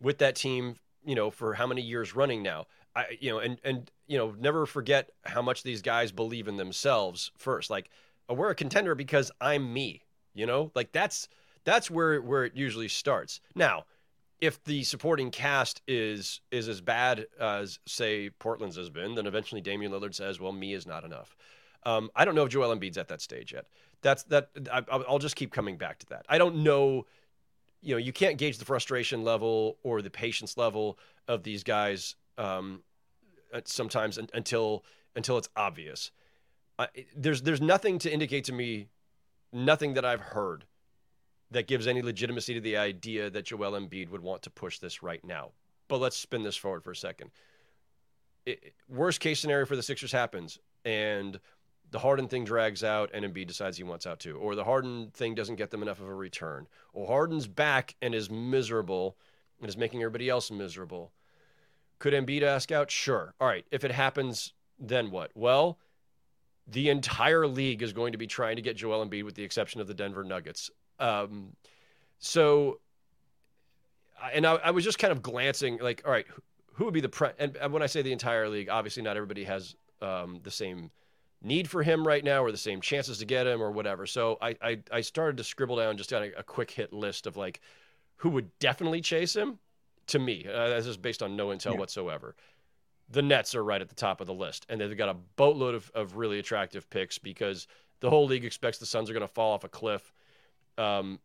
with 0.00 0.18
that 0.18 0.34
team 0.34 0.76
you 1.04 1.14
know, 1.14 1.30
for 1.30 1.54
how 1.54 1.66
many 1.66 1.82
years 1.82 2.14
running 2.14 2.42
now. 2.42 2.66
I, 2.94 3.16
you 3.20 3.30
know, 3.30 3.38
and 3.38 3.58
and 3.64 3.90
you 4.06 4.18
know, 4.18 4.34
never 4.38 4.66
forget 4.66 5.10
how 5.24 5.42
much 5.42 5.62
these 5.62 5.82
guys 5.82 6.10
believe 6.12 6.48
in 6.48 6.56
themselves 6.56 7.30
first. 7.36 7.70
Like, 7.70 7.90
oh, 8.28 8.34
we're 8.34 8.50
a 8.50 8.54
contender 8.54 8.94
because 8.94 9.30
I'm 9.40 9.72
me. 9.72 10.02
You 10.34 10.46
know, 10.46 10.72
like 10.74 10.92
that's 10.92 11.28
that's 11.64 11.90
where 11.90 12.20
where 12.20 12.44
it 12.44 12.56
usually 12.56 12.88
starts. 12.88 13.40
Now, 13.54 13.84
if 14.40 14.62
the 14.64 14.82
supporting 14.84 15.30
cast 15.30 15.82
is 15.86 16.40
is 16.50 16.68
as 16.68 16.80
bad 16.80 17.26
as 17.38 17.78
say 17.86 18.30
Portland's 18.30 18.76
has 18.76 18.90
been, 18.90 19.14
then 19.14 19.26
eventually 19.26 19.60
Damian 19.60 19.92
Lillard 19.92 20.14
says, 20.14 20.40
"Well, 20.40 20.52
me 20.52 20.72
is 20.74 20.86
not 20.86 21.04
enough." 21.04 21.36
Um, 21.84 22.10
I 22.14 22.24
don't 22.24 22.34
know 22.34 22.44
if 22.44 22.50
Joel 22.50 22.74
Embiid's 22.76 22.98
at 22.98 23.08
that 23.08 23.20
stage 23.20 23.52
yet. 23.52 23.66
That's 24.02 24.22
that. 24.24 24.50
I, 24.72 24.82
I'll 24.90 25.18
just 25.18 25.36
keep 25.36 25.52
coming 25.52 25.76
back 25.76 25.98
to 26.00 26.06
that. 26.06 26.26
I 26.28 26.38
don't 26.38 26.56
know. 26.56 27.06
You 27.82 27.94
know, 27.94 27.98
you 27.98 28.12
can't 28.12 28.36
gauge 28.36 28.58
the 28.58 28.64
frustration 28.64 29.24
level 29.24 29.78
or 29.82 30.02
the 30.02 30.10
patience 30.10 30.56
level 30.56 30.98
of 31.28 31.42
these 31.42 31.62
guys 31.62 32.16
um, 32.36 32.82
sometimes 33.64 34.18
until 34.34 34.84
until 35.16 35.38
it's 35.38 35.48
obvious. 35.56 36.10
Uh, 36.78 36.86
there's 37.16 37.42
there's 37.42 37.60
nothing 37.60 37.98
to 37.98 38.12
indicate 38.12 38.44
to 38.44 38.52
me, 38.52 38.88
nothing 39.52 39.94
that 39.94 40.04
I've 40.04 40.20
heard 40.20 40.64
that 41.50 41.66
gives 41.66 41.86
any 41.86 42.00
legitimacy 42.00 42.54
to 42.54 42.60
the 42.60 42.76
idea 42.76 43.28
that 43.30 43.44
Joel 43.44 43.72
Embiid 43.72 44.10
would 44.10 44.22
want 44.22 44.42
to 44.42 44.50
push 44.50 44.78
this 44.78 45.02
right 45.02 45.24
now. 45.24 45.50
But 45.88 45.98
let's 45.98 46.16
spin 46.16 46.42
this 46.42 46.56
forward 46.56 46.84
for 46.84 46.92
a 46.92 46.96
second. 46.96 47.30
It, 48.46 48.72
worst 48.88 49.20
case 49.20 49.40
scenario 49.40 49.66
for 49.66 49.76
the 49.76 49.82
Sixers 49.82 50.12
happens, 50.12 50.58
and 50.84 51.40
the 51.90 51.98
Harden 51.98 52.28
thing 52.28 52.44
drags 52.44 52.84
out, 52.84 53.10
and 53.12 53.24
Embiid 53.24 53.46
decides 53.46 53.76
he 53.76 53.82
wants 53.82 54.06
out 54.06 54.20
too, 54.20 54.36
or 54.36 54.54
the 54.54 54.64
Harden 54.64 55.10
thing 55.12 55.34
doesn't 55.34 55.56
get 55.56 55.70
them 55.70 55.82
enough 55.82 56.00
of 56.00 56.08
a 56.08 56.14
return, 56.14 56.66
or 56.92 57.06
Harden's 57.06 57.46
back 57.46 57.96
and 58.00 58.14
is 58.14 58.30
miserable 58.30 59.16
and 59.60 59.68
is 59.68 59.76
making 59.76 60.00
everybody 60.02 60.28
else 60.28 60.50
miserable. 60.50 61.12
Could 61.98 62.14
Embiid 62.14 62.42
ask 62.42 62.72
out? 62.72 62.90
Sure. 62.90 63.34
All 63.40 63.46
right. 63.46 63.66
If 63.70 63.84
it 63.84 63.92
happens, 63.92 64.54
then 64.78 65.10
what? 65.10 65.30
Well, 65.34 65.78
the 66.66 66.88
entire 66.88 67.46
league 67.46 67.82
is 67.82 67.92
going 67.92 68.12
to 68.12 68.18
be 68.18 68.26
trying 68.26 68.56
to 68.56 68.62
get 68.62 68.76
Joel 68.76 69.06
Embiid, 69.06 69.24
with 69.24 69.34
the 69.34 69.42
exception 69.42 69.80
of 69.80 69.86
the 69.86 69.94
Denver 69.94 70.24
Nuggets. 70.24 70.70
Um, 70.98 71.56
so, 72.18 72.80
and 74.32 74.46
I, 74.46 74.54
I, 74.56 74.70
was 74.70 74.84
just 74.84 74.98
kind 74.98 75.12
of 75.12 75.22
glancing, 75.22 75.78
like, 75.78 76.02
all 76.04 76.12
right, 76.12 76.26
who 76.74 76.84
would 76.84 76.94
be 76.94 77.00
the 77.00 77.08
pre? 77.08 77.28
And, 77.38 77.56
when 77.70 77.82
I 77.82 77.86
say 77.86 78.02
the 78.02 78.12
entire 78.12 78.48
league, 78.48 78.68
obviously 78.68 79.02
not 79.02 79.16
everybody 79.16 79.44
has 79.44 79.74
um, 80.00 80.40
the 80.42 80.50
same 80.50 80.90
need 81.42 81.68
for 81.68 81.82
him 81.82 82.06
right 82.06 82.22
now 82.22 82.44
or 82.44 82.52
the 82.52 82.58
same 82.58 82.80
chances 82.80 83.18
to 83.18 83.24
get 83.24 83.46
him 83.46 83.62
or 83.62 83.70
whatever. 83.70 84.06
So 84.06 84.38
I 84.40 84.56
I, 84.60 84.78
I 84.92 85.00
started 85.00 85.36
to 85.38 85.44
scribble 85.44 85.76
down 85.76 85.96
just 85.96 86.12
a, 86.12 86.38
a, 86.38 86.42
quick 86.42 86.70
hit 86.70 86.92
list 86.92 87.26
of 87.26 87.36
like 87.36 87.60
who 88.16 88.30
would 88.30 88.58
definitely 88.58 89.00
chase 89.00 89.34
him. 89.34 89.58
To 90.08 90.18
me, 90.18 90.44
uh, 90.52 90.70
this 90.70 90.86
is 90.86 90.96
based 90.96 91.22
on 91.22 91.36
no 91.36 91.48
intel 91.48 91.72
yeah. 91.72 91.78
whatsoever 91.78 92.34
the 93.10 93.22
Nets 93.22 93.54
are 93.54 93.64
right 93.64 93.80
at 93.80 93.88
the 93.88 93.94
top 93.94 94.20
of 94.20 94.26
the 94.26 94.34
list, 94.34 94.66
and 94.68 94.80
they've 94.80 94.96
got 94.96 95.08
a 95.08 95.16
boatload 95.36 95.74
of, 95.74 95.90
of 95.94 96.16
really 96.16 96.38
attractive 96.38 96.88
picks 96.90 97.18
because 97.18 97.66
the 97.98 98.08
whole 98.08 98.26
league 98.26 98.44
expects 98.44 98.78
the 98.78 98.86
Suns 98.86 99.10
are 99.10 99.12
going 99.12 99.26
to 99.26 99.32
fall 99.32 99.52
off 99.52 99.64
a 99.64 99.68
cliff 99.68 100.12
um, 100.78 101.18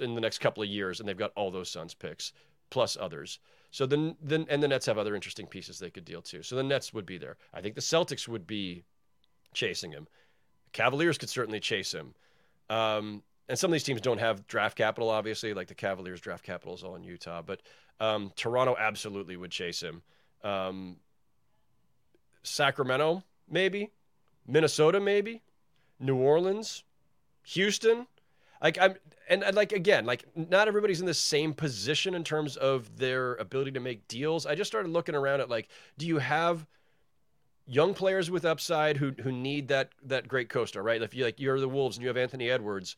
in 0.00 0.14
the 0.14 0.20
next 0.20 0.38
couple 0.38 0.62
of 0.62 0.68
years, 0.68 1.00
and 1.00 1.08
they've 1.08 1.18
got 1.18 1.32
all 1.36 1.50
those 1.50 1.68
Suns 1.68 1.94
picks 1.94 2.32
plus 2.70 2.96
others. 2.98 3.40
So 3.72 3.86
then, 3.86 4.16
then, 4.22 4.46
and 4.48 4.62
the 4.62 4.68
Nets 4.68 4.86
have 4.86 4.98
other 4.98 5.14
interesting 5.14 5.46
pieces 5.46 5.78
they 5.78 5.90
could 5.90 6.04
deal 6.04 6.22
to. 6.22 6.42
So 6.42 6.56
the 6.56 6.62
Nets 6.62 6.94
would 6.94 7.06
be 7.06 7.18
there. 7.18 7.36
I 7.52 7.60
think 7.60 7.74
the 7.74 7.80
Celtics 7.80 8.28
would 8.28 8.46
be 8.46 8.84
chasing 9.56 9.90
him. 9.90 10.06
Cavaliers 10.72 11.18
could 11.18 11.30
certainly 11.30 11.58
chase 11.58 11.92
him. 11.92 12.14
Um, 12.68 13.22
and 13.48 13.58
some 13.58 13.70
of 13.70 13.72
these 13.72 13.82
teams 13.82 14.00
don't 14.00 14.18
have 14.18 14.46
draft 14.46 14.76
capital, 14.76 15.08
obviously, 15.08 15.54
like 15.54 15.68
the 15.68 15.74
Cavaliers' 15.74 16.20
draft 16.20 16.44
capital 16.44 16.74
is 16.74 16.84
all 16.84 16.94
in 16.94 17.02
Utah. 17.02 17.42
But 17.42 17.62
um, 17.98 18.30
Toronto 18.36 18.76
absolutely 18.78 19.36
would 19.36 19.50
chase 19.50 19.82
him. 19.82 20.02
Um, 20.44 20.96
Sacramento, 22.42 23.24
maybe, 23.48 23.90
Minnesota, 24.46 25.00
maybe, 25.00 25.42
New 25.98 26.16
Orleans, 26.16 26.84
Houston. 27.44 28.06
Like 28.62 28.78
I'm, 28.80 28.94
and, 29.28 29.44
like 29.54 29.72
again, 29.72 30.04
like 30.06 30.24
not 30.34 30.68
everybody's 30.68 31.00
in 31.00 31.06
the 31.06 31.14
same 31.14 31.54
position 31.54 32.14
in 32.14 32.24
terms 32.24 32.56
of 32.56 32.96
their 32.98 33.34
ability 33.36 33.72
to 33.72 33.80
make 33.80 34.06
deals. 34.08 34.46
I 34.46 34.54
just 34.54 34.70
started 34.70 34.90
looking 34.90 35.14
around 35.14 35.40
at 35.40 35.48
like, 35.48 35.68
do 35.98 36.06
you 36.06 36.18
have 36.18 36.66
young 37.66 37.94
players 37.94 38.30
with 38.30 38.44
upside 38.44 38.96
who 38.96 39.12
who 39.22 39.32
need 39.32 39.68
that 39.68 39.90
that 40.04 40.28
great 40.28 40.48
co-star, 40.48 40.82
right? 40.82 41.02
If 41.02 41.14
you 41.14 41.24
like 41.24 41.40
you're 41.40 41.60
the 41.60 41.68
Wolves 41.68 41.96
and 41.96 42.02
you 42.02 42.08
have 42.08 42.16
Anthony 42.16 42.50
Edwards, 42.50 42.96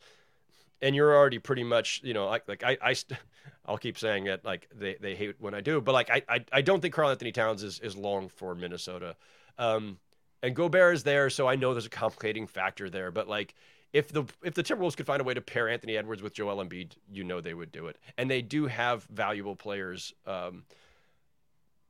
and 0.81 0.95
you're 0.95 1.15
already 1.15 1.39
pretty 1.39 1.63
much, 1.63 2.01
you 2.03 2.13
know, 2.13 2.27
like 2.27 2.47
like 2.47 2.63
I 2.63 2.77
I 2.81 2.93
st- 2.93 3.19
I'll 3.65 3.77
keep 3.77 3.99
saying 3.99 4.27
it 4.27 4.43
like 4.43 4.67
they, 4.73 4.95
they 4.99 5.15
hate 5.15 5.35
when 5.39 5.53
I 5.53 5.61
do, 5.61 5.81
but 5.81 5.93
like 5.93 6.09
I, 6.09 6.23
I 6.27 6.45
I 6.51 6.61
don't 6.61 6.81
think 6.81 6.93
Karl-Anthony 6.93 7.31
Towns 7.31 7.63
is 7.63 7.79
is 7.79 7.95
long 7.95 8.29
for 8.29 8.55
Minnesota. 8.55 9.15
Um, 9.57 9.99
and 10.41 10.55
Gobert 10.55 10.95
is 10.95 11.03
there, 11.03 11.29
so 11.29 11.47
I 11.47 11.55
know 11.55 11.73
there's 11.73 11.85
a 11.85 11.89
complicating 11.89 12.47
factor 12.47 12.89
there. 12.89 13.11
But 13.11 13.27
like, 13.27 13.53
if 13.91 14.09
the 14.09 14.23
if 14.43 14.53
the 14.53 14.63
Timberwolves 14.63 14.95
could 14.95 15.05
find 15.05 15.21
a 15.21 15.23
way 15.23 15.33
to 15.33 15.41
pair 15.41 15.67
Anthony 15.67 15.97
Edwards 15.97 16.21
with 16.21 16.33
Joel 16.33 16.63
Embiid, 16.63 16.93
you 17.11 17.23
know 17.23 17.41
they 17.41 17.53
would 17.53 17.71
do 17.71 17.87
it. 17.87 17.97
And 18.17 18.29
they 18.29 18.41
do 18.41 18.67
have 18.67 19.03
valuable 19.05 19.55
players 19.55 20.13
um, 20.25 20.63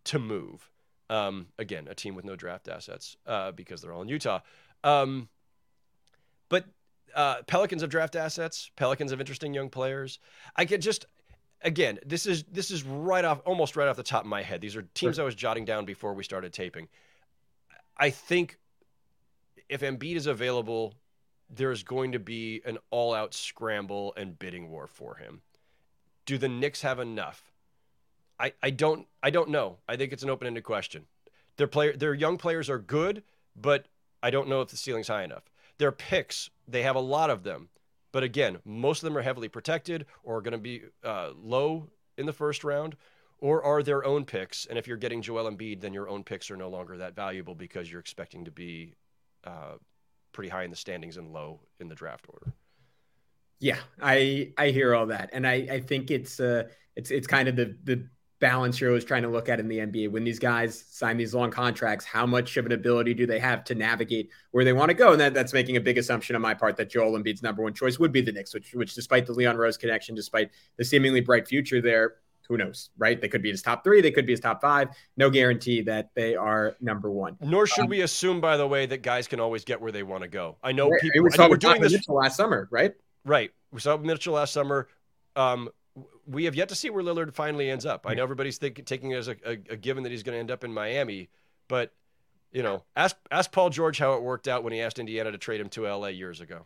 to 0.06 0.20
move. 0.20 0.70
Um, 1.10 1.48
again, 1.58 1.88
a 1.90 1.96
team 1.96 2.16
with 2.16 2.26
no 2.26 2.36
draft 2.36 2.68
assets 2.68 3.18
uh, 3.26 3.52
because 3.52 3.82
they're 3.82 3.94
all 3.94 4.04
in 4.04 4.10
Utah. 4.10 4.42
Um, 4.84 5.28
but 6.50 6.66
uh, 7.16 7.42
Pelicans 7.48 7.82
have 7.82 7.90
draft 7.90 8.16
assets. 8.16 8.70
Pelicans 8.76 9.12
have 9.12 9.20
interesting 9.20 9.54
young 9.54 9.70
players. 9.70 10.20
I 10.56 10.66
could 10.66 10.82
just 10.82 11.06
again, 11.62 12.00
this 12.06 12.26
is 12.26 12.44
this 12.44 12.72
is 12.72 12.84
right 12.84 13.26
off 13.26 13.42
almost 13.46 13.76
right 13.76 13.88
off 13.88 13.98
the 13.98 14.04
top 14.04 14.24
of 14.24 14.28
my 14.28 14.42
head. 14.42 14.62
These 14.62 14.76
are 14.76 14.84
teams 14.94 15.16
sure. 15.16 15.24
I 15.24 15.26
was 15.26 15.36
jotting 15.36 15.66
down 15.66 15.86
before 15.86 16.14
we 16.14 16.24
started 16.24 16.54
taping. 16.54 16.88
I 17.98 18.10
think 18.10 18.58
if 19.68 19.82
Embiid 19.82 20.16
is 20.16 20.28
available, 20.28 20.94
there's 21.50 21.84
going 21.84 22.14
to 22.14 22.20
be 22.20 22.62
an 22.66 22.78
all 22.92 23.14
out 23.14 23.34
scramble 23.34 24.14
and 24.16 24.38
bidding 24.38 24.70
war 24.70 24.88
for 24.88 25.16
him. 25.16 25.42
Do 26.26 26.38
the 26.38 26.50
Knicks 26.50 26.82
have 26.82 27.00
enough? 27.00 27.49
I, 28.40 28.54
I 28.64 28.70
don't 28.70 29.08
I 29.22 29.30
don't 29.30 29.50
know. 29.50 29.78
I 29.88 29.96
think 29.96 30.14
it's 30.14 30.24
an 30.24 30.30
open 30.30 30.48
ended 30.48 30.64
question. 30.64 31.06
Their 31.58 31.68
player 31.68 31.96
their 31.96 32.14
young 32.14 32.38
players 32.38 32.70
are 32.70 32.80
good, 32.80 33.24
but 33.56 33.88
I 34.24 34.30
don't 34.30 34.48
know 34.48 34.62
if 34.62 34.70
the 34.70 34.78
ceiling's 34.78 35.08
high 35.08 35.24
enough. 35.24 35.44
Their 35.78 35.92
picks, 35.92 36.50
they 36.68 36.84
have 36.84 36.96
a 36.96 37.02
lot 37.02 37.30
of 37.30 37.44
them. 37.44 37.70
But 38.12 38.24
again, 38.24 38.58
most 38.66 39.04
of 39.04 39.08
them 39.08 39.18
are 39.18 39.22
heavily 39.22 39.48
protected 39.50 40.06
or 40.24 40.42
going 40.42 40.54
to 40.54 40.58
be 40.58 40.82
uh, 41.04 41.32
low 41.40 41.90
in 42.18 42.26
the 42.26 42.34
first 42.34 42.64
round 42.64 42.96
or 43.42 43.64
are 43.64 43.82
their 43.82 44.06
own 44.06 44.26
picks? 44.26 44.66
And 44.66 44.78
if 44.78 44.88
you're 44.88 44.98
getting 44.98 45.22
Joel 45.22 45.50
Embiid, 45.50 45.82
then 45.82 45.94
your 45.94 46.10
own 46.10 46.24
picks 46.24 46.52
are 46.52 46.58
no 46.58 46.70
longer 46.70 46.98
that 46.98 47.16
valuable 47.16 47.56
because 47.56 47.90
you're 47.90 48.00
expecting 48.00 48.46
to 48.46 48.52
be 48.52 48.96
uh, 49.44 49.76
pretty 50.32 50.50
high 50.50 50.64
in 50.64 50.72
the 50.72 50.76
standings 50.76 51.18
and 51.18 51.32
low 51.32 51.62
in 51.80 51.88
the 51.88 51.96
draft 51.96 52.26
order. 52.30 52.54
Yeah, 53.60 53.80
I 54.02 54.54
I 54.58 54.70
hear 54.70 54.96
all 54.96 55.08
that, 55.08 55.32
and 55.34 55.46
I 55.46 55.68
I 55.70 55.80
think 55.82 56.12
it's 56.12 56.40
uh 56.40 56.64
it's 56.96 57.12
it's 57.12 57.28
kind 57.28 57.50
of 57.50 57.58
the 57.58 57.76
the 57.84 58.08
balance 58.40 58.80
you're 58.80 58.90
always 58.90 59.06
trying 59.06 59.24
to 59.24 59.30
look 59.30 59.50
at 59.50 59.60
in 59.60 59.68
the 59.68 59.80
NBA. 59.80 60.12
When 60.12 60.24
these 60.24 60.40
guys 60.40 60.86
sign 60.90 61.18
these 61.18 61.34
long 61.34 61.52
contracts, 61.52 62.06
how 62.06 62.26
much 62.26 62.58
of 62.58 62.66
an 62.66 62.72
ability 62.72 63.14
do 63.14 63.26
they 63.26 63.40
have 63.40 63.64
to 63.66 63.76
navigate 63.76 64.30
where 64.52 64.64
they 64.64 64.74
want 64.74 64.90
to 64.90 64.94
go? 64.94 65.12
And 65.12 65.22
that, 65.22 65.34
that's 65.34 65.54
making 65.54 65.78
a 65.78 65.82
big 65.82 65.98
assumption 65.98 66.36
on 66.36 66.42
my 66.42 66.54
part 66.54 66.78
that 66.78 66.90
Joel 66.90 67.20
Embiid's 67.20 67.44
number 67.44 67.64
one 67.64 67.74
choice 67.74 68.00
would 68.00 68.12
be 68.12 68.22
the 68.22 68.32
Knicks, 68.32 68.54
which, 68.54 68.74
which 68.74 68.96
despite 68.96 69.26
the 69.26 69.34
Leon 69.34 69.58
Rose 69.58 69.78
connection, 69.78 70.16
despite 70.16 70.52
the 70.78 70.86
seemingly 70.86 71.22
bright 71.22 71.48
future 71.48 71.82
there, 71.82 72.16
who 72.48 72.58
knows, 72.58 72.90
right? 72.98 73.22
They 73.22 73.28
could 73.28 73.44
be 73.44 73.52
his 73.52 73.62
top 73.62 73.84
three, 73.84 74.02
they 74.02 74.12
could 74.12 74.26
be 74.26 74.34
his 74.34 74.40
top 74.40 74.60
five. 74.60 74.90
No 75.16 75.30
guarantee 75.30 75.82
that 75.84 76.10
they 76.16 76.36
are 76.36 76.76
number 76.82 77.12
one. 77.12 77.38
Nor 77.42 77.68
should 77.68 77.84
um, 77.84 77.90
we 77.90 78.02
assume, 78.02 78.42
by 78.42 78.58
the 78.58 78.68
way, 78.68 78.88
that 78.88 79.04
guys 79.04 79.28
can 79.28 79.40
always 79.40 79.64
get 79.64 79.80
where 79.80 79.92
they 79.92 80.02
want 80.02 80.24
to 80.24 80.28
go. 80.28 80.58
I 80.64 80.72
know 80.72 80.90
right. 80.90 81.00
people. 81.00 81.24
We 81.24 81.30
saw 81.30 81.48
we're 81.48 81.58
doing 81.58 81.80
this 81.80 81.94
Mitchell 81.94 82.16
last 82.16 82.36
summer, 82.36 82.68
right? 82.72 82.94
Right. 83.24 83.52
We 83.72 83.80
saw 83.80 83.98
Mitchell 83.98 84.34
last 84.34 84.52
summer. 84.52 84.88
Um, 85.36 85.70
we 86.30 86.46
have 86.46 86.56
yet 86.56 86.70
to 86.70 86.76
see 86.76 86.90
where 86.90 87.04
Lillard 87.04 87.34
finally 87.34 87.70
ends 87.70 87.86
up. 87.86 88.06
I 88.08 88.14
know 88.14 88.24
everybody's 88.24 88.58
think, 88.58 88.86
taking 88.86 89.12
it 89.12 89.18
as 89.18 89.28
a, 89.28 89.36
a, 89.46 89.52
a 89.72 89.78
given 89.78 90.04
that 90.04 90.12
he's 90.12 90.24
going 90.24 90.36
to 90.36 90.40
end 90.40 90.52
up 90.52 90.64
in 90.64 90.74
Miami, 90.74 91.30
but 91.68 91.92
you 92.52 92.64
know, 92.64 92.84
ask 92.96 93.16
ask 93.32 93.52
Paul 93.52 93.70
George 93.70 94.00
how 94.00 94.14
it 94.14 94.24
worked 94.24 94.48
out 94.48 94.64
when 94.64 94.74
he 94.74 94.82
asked 94.82 95.00
Indiana 95.00 95.32
to 95.32 95.38
trade 95.38 95.62
him 95.62 95.70
to 95.70 95.88
LA 95.88 96.08
years 96.08 96.42
ago. 96.42 96.66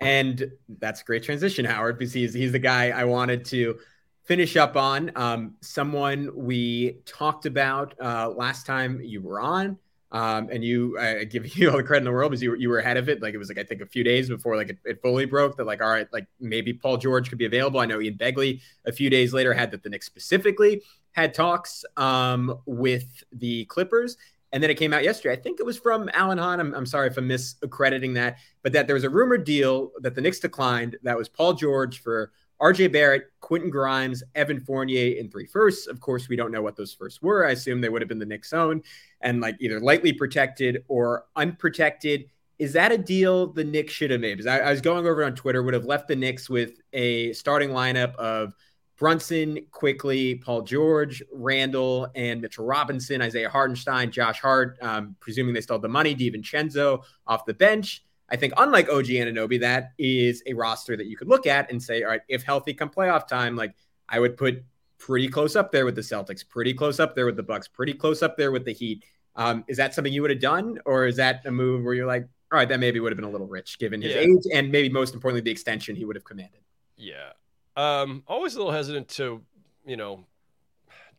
And 0.00 0.52
that's 0.68 1.02
a 1.02 1.04
great 1.04 1.22
transition, 1.22 1.64
Howard, 1.64 1.98
because 1.98 2.12
he's 2.12 2.32
he's 2.32 2.52
the 2.52 2.58
guy 2.58 2.90
I 2.90 3.04
wanted 3.04 3.44
to 3.46 3.78
finish 4.24 4.56
up 4.56 4.76
on 4.76 5.10
um, 5.16 5.54
someone 5.60 6.30
we 6.34 6.98
talked 7.04 7.46
about 7.46 7.94
uh, 8.00 8.30
last 8.30 8.66
time 8.66 9.00
you 9.02 9.20
were 9.20 9.40
on. 9.40 9.78
Um, 10.12 10.48
and 10.50 10.64
you 10.64 10.98
I 10.98 11.24
give 11.24 11.46
you 11.56 11.70
all 11.70 11.76
the 11.76 11.82
credit 11.82 12.00
in 12.00 12.04
the 12.04 12.12
world 12.12 12.30
because 12.30 12.42
you 12.42 12.50
were, 12.50 12.56
you 12.56 12.68
were 12.68 12.78
ahead 12.78 12.96
of 12.96 13.08
it. 13.08 13.22
Like 13.22 13.34
it 13.34 13.38
was 13.38 13.48
like 13.48 13.58
I 13.58 13.64
think 13.64 13.80
a 13.80 13.86
few 13.86 14.04
days 14.04 14.28
before 14.28 14.56
like 14.56 14.70
it, 14.70 14.78
it, 14.84 15.02
fully 15.02 15.24
broke 15.24 15.56
that 15.56 15.66
like 15.66 15.82
all 15.82 15.90
right 15.90 16.08
like 16.12 16.26
maybe 16.40 16.72
Paul 16.72 16.96
George 16.96 17.28
could 17.28 17.38
be 17.38 17.46
available. 17.46 17.80
I 17.80 17.86
know 17.86 18.00
Ian 18.00 18.14
Begley 18.14 18.60
a 18.84 18.92
few 18.92 19.10
days 19.10 19.32
later 19.32 19.52
had 19.54 19.70
that 19.70 19.82
the 19.82 19.88
Knicks 19.88 20.06
specifically 20.06 20.82
had 21.12 21.34
talks 21.34 21.84
um, 21.96 22.60
with 22.66 23.24
the 23.32 23.64
Clippers. 23.66 24.16
And 24.52 24.60
then 24.60 24.70
it 24.70 24.76
came 24.76 24.92
out 24.92 25.04
yesterday. 25.04 25.34
I 25.34 25.40
think 25.40 25.60
it 25.60 25.66
was 25.66 25.78
from 25.78 26.10
Alan 26.12 26.38
Hahn. 26.38 26.58
I'm, 26.58 26.74
I'm 26.74 26.86
sorry 26.86 27.06
if 27.06 27.16
I'm 27.16 27.28
miscrediting 27.28 28.14
that, 28.14 28.38
but 28.62 28.72
that 28.72 28.88
there 28.88 28.94
was 28.94 29.04
a 29.04 29.10
rumored 29.10 29.44
deal 29.44 29.92
that 30.00 30.16
the 30.16 30.20
Knicks 30.20 30.40
declined. 30.40 30.96
That 31.04 31.16
was 31.16 31.28
Paul 31.28 31.52
George 31.52 32.00
for 32.00 32.32
RJ 32.60 32.92
Barrett, 32.92 33.24
Quentin 33.40 33.70
Grimes, 33.70 34.22
Evan 34.34 34.60
Fournier 34.60 35.18
in 35.18 35.30
three 35.30 35.46
firsts. 35.46 35.86
Of 35.86 36.00
course, 36.00 36.28
we 36.28 36.36
don't 36.36 36.52
know 36.52 36.62
what 36.62 36.76
those 36.76 36.92
firsts 36.92 37.22
were. 37.22 37.46
I 37.46 37.52
assume 37.52 37.80
they 37.80 37.88
would 37.88 38.02
have 38.02 38.08
been 38.08 38.18
the 38.18 38.26
Knicks' 38.26 38.52
own 38.52 38.82
and 39.20 39.40
like 39.40 39.56
either 39.60 39.80
lightly 39.80 40.12
protected 40.12 40.84
or 40.88 41.24
unprotected. 41.36 42.26
Is 42.58 42.74
that 42.74 42.92
a 42.92 42.98
deal 42.98 43.46
the 43.46 43.64
Knicks 43.64 43.94
should 43.94 44.10
have 44.10 44.20
made? 44.20 44.34
Because 44.34 44.46
I, 44.46 44.58
I 44.58 44.70
was 44.70 44.82
going 44.82 45.06
over 45.06 45.24
on 45.24 45.34
Twitter, 45.34 45.62
would 45.62 45.74
have 45.74 45.86
left 45.86 46.08
the 46.08 46.16
Knicks 46.16 46.50
with 46.50 46.80
a 46.92 47.32
starting 47.32 47.70
lineup 47.70 48.14
of 48.16 48.52
Brunson, 48.98 49.60
Quickley, 49.70 50.34
Paul 50.34 50.60
George, 50.60 51.22
Randle, 51.32 52.08
and 52.14 52.42
Mitchell 52.42 52.66
Robinson, 52.66 53.22
Isaiah 53.22 53.48
Hartenstein, 53.48 54.10
Josh 54.10 54.38
Hart, 54.40 54.76
um, 54.82 55.16
presuming 55.20 55.54
they 55.54 55.62
still 55.62 55.76
have 55.76 55.82
the 55.82 55.88
money, 55.88 56.14
DiVincenzo 56.14 57.02
off 57.26 57.46
the 57.46 57.54
bench. 57.54 58.04
I 58.30 58.36
think, 58.36 58.52
unlike 58.56 58.88
OG 58.88 59.06
Anunoby, 59.06 59.60
that 59.60 59.92
is 59.98 60.42
a 60.46 60.54
roster 60.54 60.96
that 60.96 61.06
you 61.06 61.16
could 61.16 61.28
look 61.28 61.46
at 61.46 61.70
and 61.70 61.82
say, 61.82 62.02
all 62.04 62.10
right, 62.10 62.20
if 62.28 62.42
healthy 62.42 62.72
come 62.74 62.88
playoff 62.88 63.26
time, 63.26 63.56
like 63.56 63.74
I 64.08 64.20
would 64.20 64.36
put 64.36 64.62
pretty 64.98 65.28
close 65.28 65.56
up 65.56 65.72
there 65.72 65.84
with 65.84 65.94
the 65.96 66.00
Celtics, 66.02 66.46
pretty 66.48 66.72
close 66.74 67.00
up 67.00 67.14
there 67.16 67.26
with 67.26 67.36
the 67.36 67.42
Bucks, 67.42 67.66
pretty 67.66 67.94
close 67.94 68.22
up 68.22 68.36
there 68.36 68.52
with 68.52 68.64
the 68.64 68.72
Heat. 68.72 69.04
Um, 69.36 69.64
is 69.68 69.76
that 69.78 69.94
something 69.94 70.12
you 70.12 70.22
would 70.22 70.30
have 70.30 70.40
done, 70.40 70.78
or 70.84 71.06
is 71.06 71.16
that 71.16 71.44
a 71.46 71.50
move 71.50 71.84
where 71.84 71.94
you're 71.94 72.06
like, 72.06 72.24
all 72.52 72.58
right, 72.58 72.68
that 72.68 72.80
maybe 72.80 73.00
would 73.00 73.10
have 73.12 73.16
been 73.16 73.24
a 73.24 73.30
little 73.30 73.46
rich 73.46 73.78
given 73.78 74.02
his 74.02 74.12
Yeah. 74.14 74.20
age 74.22 74.44
and 74.52 74.70
maybe 74.72 74.88
most 74.88 75.14
importantly 75.14 75.40
the 75.40 75.50
extension 75.52 75.96
he 75.96 76.04
would 76.04 76.16
have 76.16 76.24
commanded? 76.24 76.60
Yeah. 76.96 77.32
Um, 77.76 78.22
always 78.26 78.54
a 78.54 78.58
little 78.58 78.72
hesitant 78.72 79.08
to, 79.10 79.42
you 79.86 79.96
know, 79.96 80.26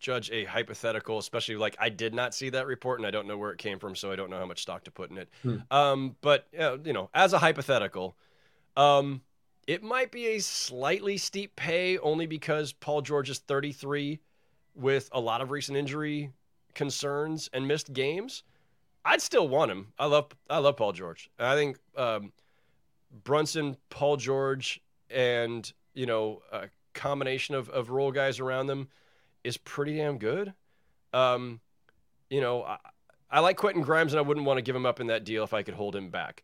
judge 0.01 0.29
a 0.31 0.43
hypothetical, 0.43 1.19
especially 1.19 1.55
like 1.55 1.77
I 1.79 1.89
did 1.89 2.13
not 2.13 2.33
see 2.33 2.49
that 2.49 2.65
report 2.65 2.99
and 2.99 3.07
I 3.07 3.11
don't 3.11 3.27
know 3.27 3.37
where 3.37 3.51
it 3.51 3.59
came 3.59 3.79
from, 3.79 3.95
so 3.95 4.11
I 4.11 4.15
don't 4.15 4.29
know 4.29 4.39
how 4.39 4.45
much 4.45 4.63
stock 4.63 4.83
to 4.85 4.91
put 4.91 5.11
in 5.11 5.17
it. 5.17 5.29
Hmm. 5.43 5.57
Um, 5.69 6.15
but 6.21 6.47
uh, 6.59 6.79
you 6.83 6.91
know, 6.91 7.09
as 7.13 7.33
a 7.33 7.39
hypothetical, 7.39 8.17
um, 8.75 9.21
it 9.67 9.83
might 9.83 10.11
be 10.11 10.27
a 10.27 10.39
slightly 10.39 11.17
steep 11.17 11.55
pay 11.55 11.97
only 11.99 12.25
because 12.25 12.73
Paul 12.73 13.01
George 13.01 13.29
is 13.29 13.39
33 13.39 14.19
with 14.75 15.09
a 15.13 15.19
lot 15.19 15.41
of 15.41 15.51
recent 15.51 15.77
injury 15.77 16.31
concerns 16.73 17.49
and 17.53 17.67
missed 17.67 17.93
games. 17.93 18.43
I'd 19.05 19.21
still 19.21 19.47
want 19.47 19.71
him. 19.71 19.93
I 19.97 20.07
love 20.07 20.31
I 20.49 20.57
love 20.57 20.77
Paul 20.77 20.93
George. 20.93 21.29
I 21.39 21.55
think 21.55 21.77
um, 21.95 22.33
Brunson, 23.23 23.77
Paul 23.89 24.17
George, 24.17 24.81
and 25.09 25.71
you 25.93 26.05
know 26.05 26.41
a 26.51 26.69
combination 26.93 27.55
of, 27.55 27.69
of 27.69 27.89
role 27.89 28.11
guys 28.11 28.39
around 28.39 28.67
them 28.67 28.89
is 29.43 29.58
pretty 29.58 29.97
damn 29.97 30.17
good. 30.17 30.54
Um, 31.13 31.60
you 32.30 32.41
know, 32.41 32.63
I, 32.63 32.77
I 33.30 33.39
like 33.39 33.58
Quentin 33.58 33.82
Grimes, 33.82 34.13
and 34.13 34.19
I 34.19 34.21
wouldn't 34.21 34.45
want 34.45 34.58
to 34.58 34.62
give 34.62 34.75
him 34.75 34.86
up 34.86 34.99
in 34.99 35.08
that 35.08 35.23
deal 35.23 35.43
if 35.43 35.54
I 35.54 35.63
could 35.63 35.73
hold 35.73 35.95
him 35.95 36.10
back. 36.10 36.43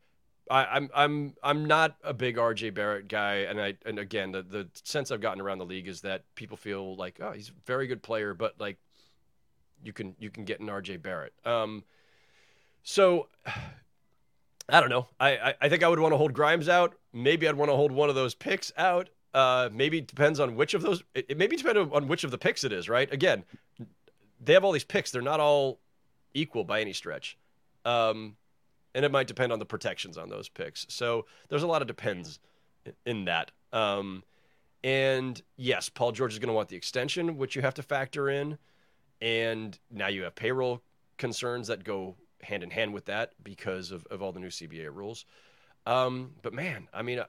I, 0.49 0.65
I'm 0.65 0.89
I'm 0.95 1.33
I'm 1.43 1.65
not 1.65 1.97
a 2.03 2.13
big 2.13 2.38
RJ 2.38 2.73
Barrett 2.73 3.07
guy, 3.07 3.36
and 3.39 3.60
I 3.60 3.75
and 3.86 3.99
again 3.99 4.31
the 4.31 4.41
the 4.43 4.69
sense 4.83 5.12
I've 5.12 5.21
gotten 5.21 5.41
around 5.41 5.57
the 5.57 5.65
league 5.65 5.88
is 5.88 6.01
that 6.01 6.23
people 6.36 6.57
feel 6.57 6.95
like 6.95 7.19
oh 7.21 7.31
he's 7.31 7.49
a 7.49 7.53
very 7.65 7.88
good 7.88 8.01
player, 8.01 8.33
but 8.33 8.55
like 8.60 8.77
you 9.83 9.93
can 9.93 10.15
you 10.19 10.29
can 10.29 10.45
get 10.45 10.60
an 10.60 10.67
RJ 10.67 11.01
Barrett. 11.01 11.33
Um, 11.45 11.83
so 12.83 13.27
I 14.69 14.81
don't 14.81 14.89
know. 14.89 15.07
I, 15.17 15.38
I, 15.38 15.53
I 15.62 15.69
think 15.69 15.81
I 15.81 15.88
would 15.88 15.99
want 15.99 16.12
to 16.12 16.17
hold 16.17 16.33
Grimes 16.33 16.67
out. 16.67 16.95
Maybe 17.13 17.47
I'd 17.47 17.55
want 17.55 17.71
to 17.71 17.75
hold 17.75 17.91
one 17.91 18.10
of 18.10 18.15
those 18.15 18.36
picks 18.36 18.73
out. 18.77 19.10
Uh, 19.33 19.69
maybe 19.71 20.01
depends 20.01 20.39
on 20.39 20.55
which 20.55 20.73
of 20.73 20.81
those. 20.81 21.03
It, 21.13 21.27
it 21.29 21.37
maybe 21.37 21.55
depends 21.55 21.91
on 21.93 22.07
which 22.07 22.23
of 22.23 22.31
the 22.31 22.37
picks 22.37 22.63
it 22.63 22.71
is. 22.71 22.89
Right? 22.89 23.11
Again, 23.11 23.43
they 24.43 24.53
have 24.53 24.63
all 24.63 24.71
these 24.71 24.83
picks. 24.83 25.11
They're 25.11 25.21
not 25.21 25.39
all 25.39 25.79
equal 26.33 26.63
by 26.63 26.81
any 26.81 26.93
stretch. 26.93 27.37
Um, 27.85 28.35
and 28.93 29.05
it 29.05 29.11
might 29.11 29.27
depend 29.27 29.51
on 29.51 29.59
the 29.59 29.65
protections 29.65 30.17
on 30.17 30.29
those 30.29 30.49
picks. 30.49 30.85
So 30.89 31.25
there's 31.49 31.63
a 31.63 31.67
lot 31.67 31.81
of 31.81 31.87
depends 31.87 32.39
in 33.05 33.25
that. 33.25 33.51
Um, 33.71 34.23
and 34.83 35.41
yes, 35.55 35.89
Paul 35.89 36.11
George 36.11 36.33
is 36.33 36.39
going 36.39 36.47
to 36.47 36.53
want 36.53 36.69
the 36.69 36.75
extension, 36.75 37.37
which 37.37 37.55
you 37.55 37.61
have 37.61 37.73
to 37.75 37.83
factor 37.83 38.29
in. 38.29 38.57
And 39.21 39.77
now 39.91 40.07
you 40.07 40.23
have 40.23 40.35
payroll 40.35 40.81
concerns 41.17 41.67
that 41.67 41.83
go 41.83 42.15
hand 42.41 42.63
in 42.63 42.69
hand 42.69 42.93
with 42.93 43.05
that 43.05 43.33
because 43.43 43.91
of, 43.91 44.05
of 44.11 44.21
all 44.21 44.31
the 44.31 44.39
new 44.39 44.47
CBA 44.47 44.93
rules. 44.93 45.25
Um, 45.85 46.31
but 46.41 46.53
man, 46.53 46.87
I 46.93 47.01
mean, 47.01 47.21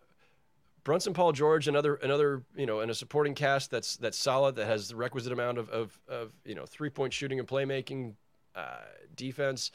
Brunson, 0.85 1.13
Paul 1.13 1.33
George, 1.33 1.69
another 1.69 1.97
another 1.97 2.43
you 2.57 2.67
know, 2.67 2.81
in 2.81 2.91
a 2.91 2.95
supporting 2.95 3.35
cast 3.35 3.71
that's 3.71 3.97
that's 3.97 4.19
solid, 4.19 4.57
that 4.57 4.67
has 4.67 4.89
the 4.89 4.97
requisite 4.97 5.33
amount 5.33 5.59
of 5.59 5.69
of, 5.71 5.99
of 6.09 6.33
you 6.45 6.55
know 6.55 6.67
three 6.67 6.91
point 6.91 7.13
shooting 7.13 7.39
and 7.39 7.49
playmaking, 7.49 8.15
uh, 8.55 8.81
defense. 9.15 9.71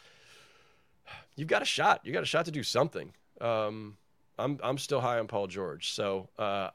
You've 1.35 1.47
got 1.47 1.61
a 1.61 1.65
shot. 1.65 2.01
You 2.03 2.13
got 2.13 2.23
a 2.23 2.27
shot 2.27 2.45
to 2.45 2.51
do 2.51 2.63
something. 2.63 3.13
Um, 3.41 3.97
I'm 4.37 4.59
I'm 4.63 4.77
still 4.77 5.01
high 5.01 5.19
on 5.19 5.27
Paul 5.27 5.47
George. 5.47 5.91
So 5.91 6.29
uh, 6.37 6.69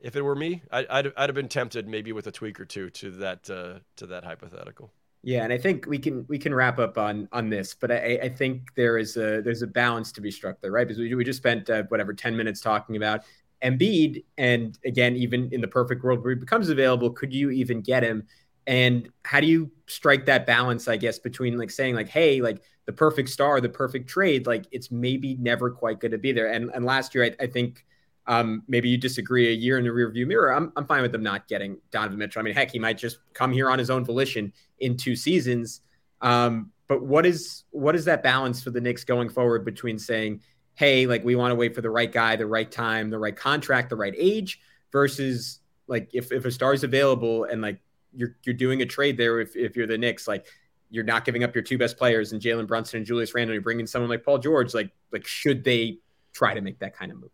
if 0.00 0.16
it 0.16 0.22
were 0.22 0.34
me, 0.34 0.62
I, 0.70 0.86
I'd 0.88 1.12
I'd 1.16 1.28
have 1.28 1.34
been 1.34 1.48
tempted 1.48 1.88
maybe 1.88 2.12
with 2.12 2.26
a 2.26 2.32
tweak 2.32 2.60
or 2.60 2.64
two 2.64 2.90
to 2.90 3.10
that 3.12 3.50
uh, 3.50 3.80
to 3.96 4.06
that 4.06 4.24
hypothetical. 4.24 4.92
Yeah, 5.24 5.44
and 5.44 5.52
I 5.52 5.58
think 5.58 5.86
we 5.86 5.98
can 5.98 6.26
we 6.28 6.36
can 6.36 6.52
wrap 6.52 6.80
up 6.80 6.98
on 6.98 7.28
on 7.32 7.48
this, 7.48 7.74
but 7.74 7.92
I, 7.92 8.18
I 8.24 8.28
think 8.28 8.74
there 8.74 8.98
is 8.98 9.16
a 9.16 9.40
there's 9.40 9.62
a 9.62 9.68
balance 9.68 10.10
to 10.12 10.20
be 10.20 10.32
struck 10.32 10.60
there, 10.60 10.72
right? 10.72 10.86
Because 10.86 10.98
we, 10.98 11.14
we 11.14 11.24
just 11.24 11.36
spent 11.36 11.70
uh, 11.70 11.84
whatever 11.84 12.12
ten 12.12 12.36
minutes 12.36 12.60
talking 12.60 12.96
about 12.96 13.22
Embiid, 13.62 14.24
and 14.38 14.78
again, 14.84 15.16
even 15.16 15.48
in 15.52 15.60
the 15.60 15.68
perfect 15.68 16.02
world 16.02 16.22
where 16.22 16.34
he 16.34 16.40
becomes 16.40 16.68
available, 16.68 17.10
could 17.10 17.32
you 17.32 17.50
even 17.50 17.80
get 17.80 18.02
him? 18.02 18.26
And 18.66 19.08
how 19.24 19.40
do 19.40 19.46
you 19.46 19.70
strike 19.86 20.26
that 20.26 20.46
balance, 20.46 20.88
I 20.88 20.96
guess, 20.96 21.18
between 21.18 21.58
like 21.58 21.70
saying 21.70 21.94
like, 21.94 22.08
hey, 22.08 22.40
like 22.40 22.62
the 22.86 22.92
perfect 22.92 23.28
star, 23.28 23.60
the 23.60 23.68
perfect 23.68 24.08
trade, 24.08 24.46
like 24.46 24.66
it's 24.70 24.90
maybe 24.90 25.36
never 25.36 25.70
quite 25.70 26.00
going 26.00 26.12
to 26.12 26.18
be 26.18 26.32
there. 26.32 26.52
And 26.52 26.70
and 26.74 26.84
last 26.84 27.14
year, 27.14 27.24
I, 27.24 27.44
I 27.44 27.46
think 27.46 27.84
um, 28.26 28.62
maybe 28.68 28.88
you 28.88 28.98
disagree. 28.98 29.48
A 29.48 29.52
year 29.52 29.78
in 29.78 29.84
the 29.84 29.90
rearview 29.90 30.26
mirror, 30.26 30.54
I'm 30.54 30.72
I'm 30.76 30.86
fine 30.86 31.02
with 31.02 31.12
them 31.12 31.22
not 31.22 31.48
getting 31.48 31.78
Donovan 31.90 32.18
Mitchell. 32.18 32.40
I 32.40 32.42
mean, 32.42 32.54
heck, 32.54 32.70
he 32.70 32.78
might 32.78 32.98
just 32.98 33.18
come 33.34 33.52
here 33.52 33.70
on 33.70 33.78
his 33.78 33.90
own 33.90 34.04
volition 34.04 34.52
in 34.78 34.96
two 34.96 35.16
seasons. 35.16 35.80
Um, 36.20 36.70
but 36.88 37.02
what 37.02 37.26
is 37.26 37.64
what 37.70 37.96
is 37.96 38.04
that 38.04 38.22
balance 38.22 38.62
for 38.62 38.70
the 38.70 38.80
Knicks 38.80 39.04
going 39.04 39.28
forward 39.28 39.64
between 39.64 39.98
saying, 39.98 40.40
hey, 40.74 41.06
like 41.06 41.24
we 41.24 41.34
want 41.34 41.50
to 41.50 41.54
wait 41.54 41.74
for 41.74 41.80
the 41.80 41.90
right 41.90 42.10
guy, 42.10 42.36
the 42.36 42.46
right 42.46 42.70
time, 42.70 43.10
the 43.10 43.18
right 43.18 43.36
contract, 43.36 43.90
the 43.90 43.96
right 43.96 44.14
age, 44.16 44.60
versus 44.90 45.60
like 45.86 46.10
if 46.12 46.32
if 46.32 46.44
a 46.44 46.50
star 46.50 46.72
is 46.72 46.84
available 46.84 47.44
and 47.44 47.62
like 47.62 47.80
you're 48.14 48.36
you're 48.44 48.54
doing 48.54 48.82
a 48.82 48.86
trade 48.86 49.16
there 49.16 49.40
if 49.40 49.56
if 49.56 49.76
you're 49.76 49.86
the 49.86 49.98
Knicks, 49.98 50.26
like 50.26 50.46
you're 50.90 51.04
not 51.04 51.24
giving 51.24 51.42
up 51.44 51.54
your 51.54 51.62
two 51.62 51.78
best 51.78 51.96
players 51.96 52.32
and 52.32 52.40
Jalen 52.40 52.66
Brunson 52.66 52.98
and 52.98 53.06
Julius 53.06 53.34
Randle, 53.34 53.54
you're 53.54 53.62
bringing 53.62 53.86
someone 53.86 54.10
like 54.10 54.24
Paul 54.24 54.38
George, 54.38 54.74
like 54.74 54.90
like 55.12 55.26
should 55.26 55.64
they 55.64 55.98
try 56.32 56.54
to 56.54 56.60
make 56.60 56.78
that 56.80 56.96
kind 56.96 57.10
of 57.12 57.18
move? 57.18 57.30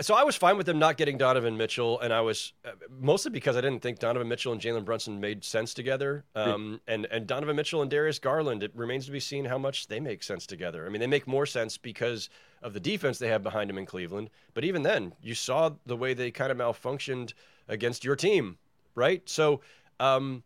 So 0.00 0.14
I 0.14 0.22
was 0.22 0.34
fine 0.34 0.56
with 0.56 0.64
them 0.64 0.78
not 0.78 0.96
getting 0.96 1.18
Donovan 1.18 1.58
Mitchell, 1.58 2.00
and 2.00 2.10
I 2.10 2.22
was 2.22 2.54
uh, 2.64 2.70
mostly 2.88 3.30
because 3.30 3.56
I 3.56 3.60
didn't 3.60 3.82
think 3.82 3.98
Donovan 3.98 4.28
Mitchell 4.28 4.50
and 4.52 4.60
Jalen 4.60 4.84
Brunson 4.86 5.20
made 5.20 5.44
sense 5.44 5.74
together. 5.74 6.24
Um, 6.34 6.80
and 6.88 7.04
and 7.06 7.26
Donovan 7.26 7.54
Mitchell 7.54 7.82
and 7.82 7.90
Darius 7.90 8.18
Garland, 8.18 8.62
it 8.62 8.72
remains 8.74 9.04
to 9.06 9.12
be 9.12 9.20
seen 9.20 9.44
how 9.44 9.58
much 9.58 9.88
they 9.88 10.00
make 10.00 10.22
sense 10.22 10.46
together. 10.46 10.86
I 10.86 10.88
mean, 10.88 11.00
they 11.00 11.06
make 11.06 11.26
more 11.26 11.44
sense 11.44 11.76
because 11.76 12.30
of 12.62 12.72
the 12.72 12.80
defense 12.80 13.18
they 13.18 13.28
have 13.28 13.42
behind 13.42 13.68
them 13.68 13.76
in 13.76 13.84
Cleveland. 13.84 14.30
But 14.54 14.64
even 14.64 14.82
then, 14.82 15.12
you 15.22 15.34
saw 15.34 15.70
the 15.84 15.96
way 15.96 16.14
they 16.14 16.30
kind 16.30 16.50
of 16.50 16.56
malfunctioned 16.56 17.34
against 17.68 18.02
your 18.02 18.16
team, 18.16 18.56
right? 18.94 19.26
So, 19.28 19.60
um, 19.98 20.42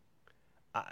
I, 0.74 0.90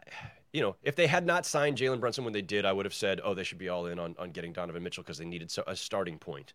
you 0.52 0.60
know, 0.60 0.76
if 0.84 0.94
they 0.94 1.08
had 1.08 1.26
not 1.26 1.46
signed 1.46 1.78
Jalen 1.78 1.98
Brunson 1.98 2.22
when 2.22 2.32
they 2.32 2.42
did, 2.42 2.64
I 2.64 2.72
would 2.72 2.86
have 2.86 2.94
said, 2.94 3.20
oh, 3.24 3.34
they 3.34 3.44
should 3.44 3.58
be 3.58 3.68
all 3.68 3.86
in 3.86 3.98
on 3.98 4.14
on 4.20 4.30
getting 4.30 4.52
Donovan 4.52 4.84
Mitchell 4.84 5.02
because 5.02 5.18
they 5.18 5.24
needed 5.24 5.50
so, 5.50 5.64
a 5.66 5.74
starting 5.74 6.18
point. 6.18 6.52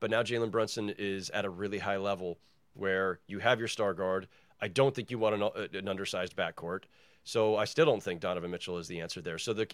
But 0.00 0.10
now 0.10 0.22
Jalen 0.22 0.50
Brunson 0.50 0.94
is 0.96 1.30
at 1.30 1.44
a 1.44 1.50
really 1.50 1.78
high 1.78 1.96
level 1.96 2.38
where 2.74 3.20
you 3.26 3.38
have 3.40 3.58
your 3.58 3.68
star 3.68 3.94
guard. 3.94 4.28
I 4.60 4.68
don't 4.68 4.94
think 4.94 5.10
you 5.10 5.18
want 5.18 5.42
an, 5.42 5.68
an 5.74 5.88
undersized 5.88 6.36
backcourt. 6.36 6.84
So 7.24 7.56
I 7.56 7.66
still 7.66 7.84
don't 7.84 8.02
think 8.02 8.20
Donovan 8.20 8.50
Mitchell 8.50 8.78
is 8.78 8.88
the 8.88 9.00
answer 9.00 9.20
there. 9.20 9.38
So 9.38 9.52
the 9.52 9.66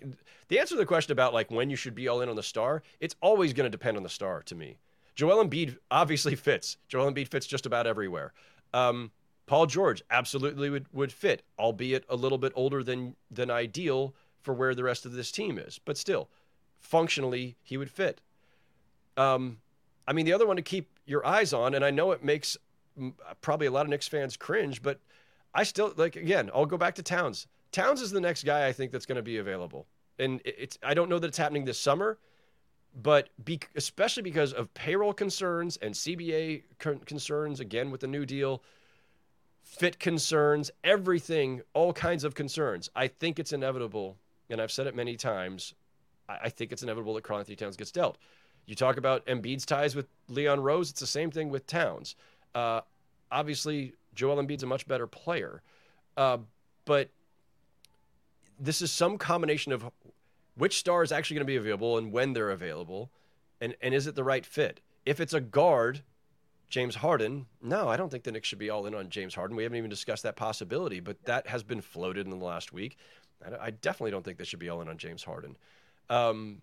the 0.49 0.59
answer 0.59 0.75
to 0.75 0.79
the 0.79 0.87
question 0.87 1.13
about 1.13 1.33
like 1.33 1.51
when 1.51 1.71
you 1.71 1.77
should 1.77 1.95
be 1.95 2.09
all 2.09 2.21
in 2.21 2.29
on 2.29 2.37
the 2.37 2.43
star, 2.43 2.83
it's 2.99 3.15
always 3.21 3.53
going 3.53 3.65
to 3.65 3.71
depend 3.71 3.97
on 3.97 4.03
the 4.03 4.09
star 4.09 4.43
to 4.43 4.55
me. 4.55 4.79
Joel 5.15 5.45
Embiid 5.45 5.79
obviously 5.91 6.35
fits. 6.49 6.79
Joel 6.89 7.13
Embiid 7.13 7.29
fits 7.29 7.47
just 7.47 7.67
about 7.67 7.87
everywhere. 7.87 8.33
Um, 8.73 9.13
Paul 9.47 9.67
George 9.67 10.03
absolutely 10.11 10.71
would, 10.71 10.87
would 10.93 11.13
fit, 11.13 11.43
albeit 11.59 12.05
a 12.09 12.17
little 12.17 12.39
bit 12.39 12.53
older 12.57 12.83
than 12.83 13.15
than 13.31 13.51
ideal 13.51 14.15
for 14.41 14.53
where 14.53 14.75
the 14.75 14.85
rest 14.85 15.07
of 15.07 15.13
this 15.13 15.31
team 15.31 15.59
is. 15.59 15.79
But 15.79 15.97
still, 15.97 16.29
functionally, 16.81 17.57
he 17.63 17.77
would 17.77 17.91
fit. 17.91 18.21
Um, 19.17 19.59
I 20.07 20.12
mean, 20.12 20.27
the 20.27 20.33
other 20.33 20.47
one 20.47 20.57
to 20.57 20.62
keep 20.62 20.88
your 21.07 21.27
eyes 21.27 21.53
on, 21.53 21.75
and 21.75 21.85
I 21.85 21.90
know 21.90 22.12
it 22.12 22.23
makes 22.23 22.57
mm, 22.99 23.12
probably 23.40 23.67
a 23.67 23.71
lot 23.71 23.87
of 23.87 23.90
Knicks 23.90 24.09
fans 24.09 24.37
cringe, 24.37 24.83
but 24.83 25.01
I 25.55 25.62
still 25.62 25.93
like 25.97 26.17
again. 26.17 26.51
I'll 26.55 26.67
go 26.67 26.77
back 26.77 26.95
to 26.97 27.03
Towns. 27.03 27.47
Towns 27.73 28.01
is 28.01 28.11
the 28.11 28.21
next 28.21 28.45
guy 28.45 28.67
I 28.67 28.73
think 28.73 28.93
that's 28.93 29.07
going 29.07 29.17
to 29.17 29.23
be 29.23 29.38
available, 29.38 29.87
and 30.19 30.40
it's. 30.45 30.79
I 30.83 30.95
don't 30.95 31.09
know 31.09 31.19
that 31.19 31.29
it's 31.29 31.38
happening 31.38 31.64
this 31.64 31.79
summer, 31.79 32.19
but 32.95 33.31
be, 33.45 33.61
especially 33.75 34.23
because 34.23 34.53
of 34.53 34.73
payroll 34.75 35.12
concerns 35.12 35.77
and 35.79 35.95
CBA 35.95 36.62
con- 36.79 37.01
concerns 37.01 37.61
again 37.61 37.90
with 37.90 38.01
the 38.01 38.07
new 38.07 38.27
deal, 38.27 38.62
fit 39.62 39.99
concerns, 39.99 40.71
everything, 40.85 41.62
all 41.73 41.93
kinds 41.93 42.25
of 42.25 42.35
concerns. 42.35 42.90
I 42.95 43.09
think 43.09 43.38
it's 43.38 43.53
inevitable, 43.53 44.17
and 44.51 44.61
I've 44.61 44.73
said 44.73 44.87
it 44.87 44.95
many 44.95 45.17
times. 45.17 45.75
I, 46.29 46.38
I 46.45 46.49
think 46.51 46.73
it's 46.73 46.83
inevitable 46.83 47.14
that 47.14 47.25
Karl-Anthony 47.25 47.57
Towns 47.57 47.77
gets 47.77 47.90
dealt. 47.90 48.19
You 48.66 48.74
talk 48.74 48.96
about 48.96 49.27
Embiid's 49.27 49.66
ties 49.66 49.94
with 49.94 50.07
Leon 50.29 50.61
Rose. 50.61 50.90
It's 50.90 51.00
the 51.00 51.07
same 51.07 51.31
thing 51.31 51.50
with 51.50 51.66
Towns. 51.66 52.16
Uh, 52.55 52.81
obviously, 53.31 53.94
Joel 54.14 54.42
Embiid's 54.42 54.62
a 54.62 54.66
much 54.66 54.87
better 54.87 55.07
player, 55.07 55.62
uh, 56.16 56.38
but 56.85 57.11
this 58.59 58.81
is 58.81 58.90
some 58.90 59.18
combination 59.18 59.72
of 59.72 59.90
which 60.57 60.79
star 60.79 61.03
is 61.03 61.11
actually 61.11 61.35
going 61.35 61.46
to 61.46 61.50
be 61.50 61.57
available 61.57 61.98
and 61.98 62.12
when 62.12 62.33
they're 62.33 62.50
available, 62.50 63.11
and 63.61 63.74
and 63.81 63.94
is 63.94 64.07
it 64.07 64.14
the 64.14 64.24
right 64.24 64.46
fit? 64.46 64.81
If 65.05 65.20
it's 65.20 65.35
a 65.35 65.40
guard, 65.40 66.03
James 66.68 66.96
Harden. 66.96 67.46
No, 67.62 67.88
I 67.88 67.96
don't 67.96 68.11
think 68.11 68.24
the 68.24 68.33
Knicks 68.33 68.48
should 68.48 68.59
be 68.59 68.70
all 68.70 68.87
in 68.87 68.94
on 68.94 69.09
James 69.09 69.35
Harden. 69.35 69.57
We 69.57 69.62
haven't 69.62 69.79
even 69.79 69.90
discussed 69.90 70.22
that 70.24 70.37
possibility, 70.37 71.00
but 71.00 71.22
that 71.24 71.46
has 71.46 71.62
been 71.62 71.81
floated 71.81 72.27
in 72.27 72.31
the 72.31 72.44
last 72.44 72.72
week. 72.72 72.96
I, 73.61 73.70
definitely 73.70 74.11
don't 74.11 74.24
think 74.24 74.38
they 74.38 74.44
should 74.44 74.59
be 74.59 74.70
all 74.70 74.81
in 74.81 74.88
on 74.88 74.96
James 74.96 75.22
Harden. 75.22 75.57
Um, 76.09 76.62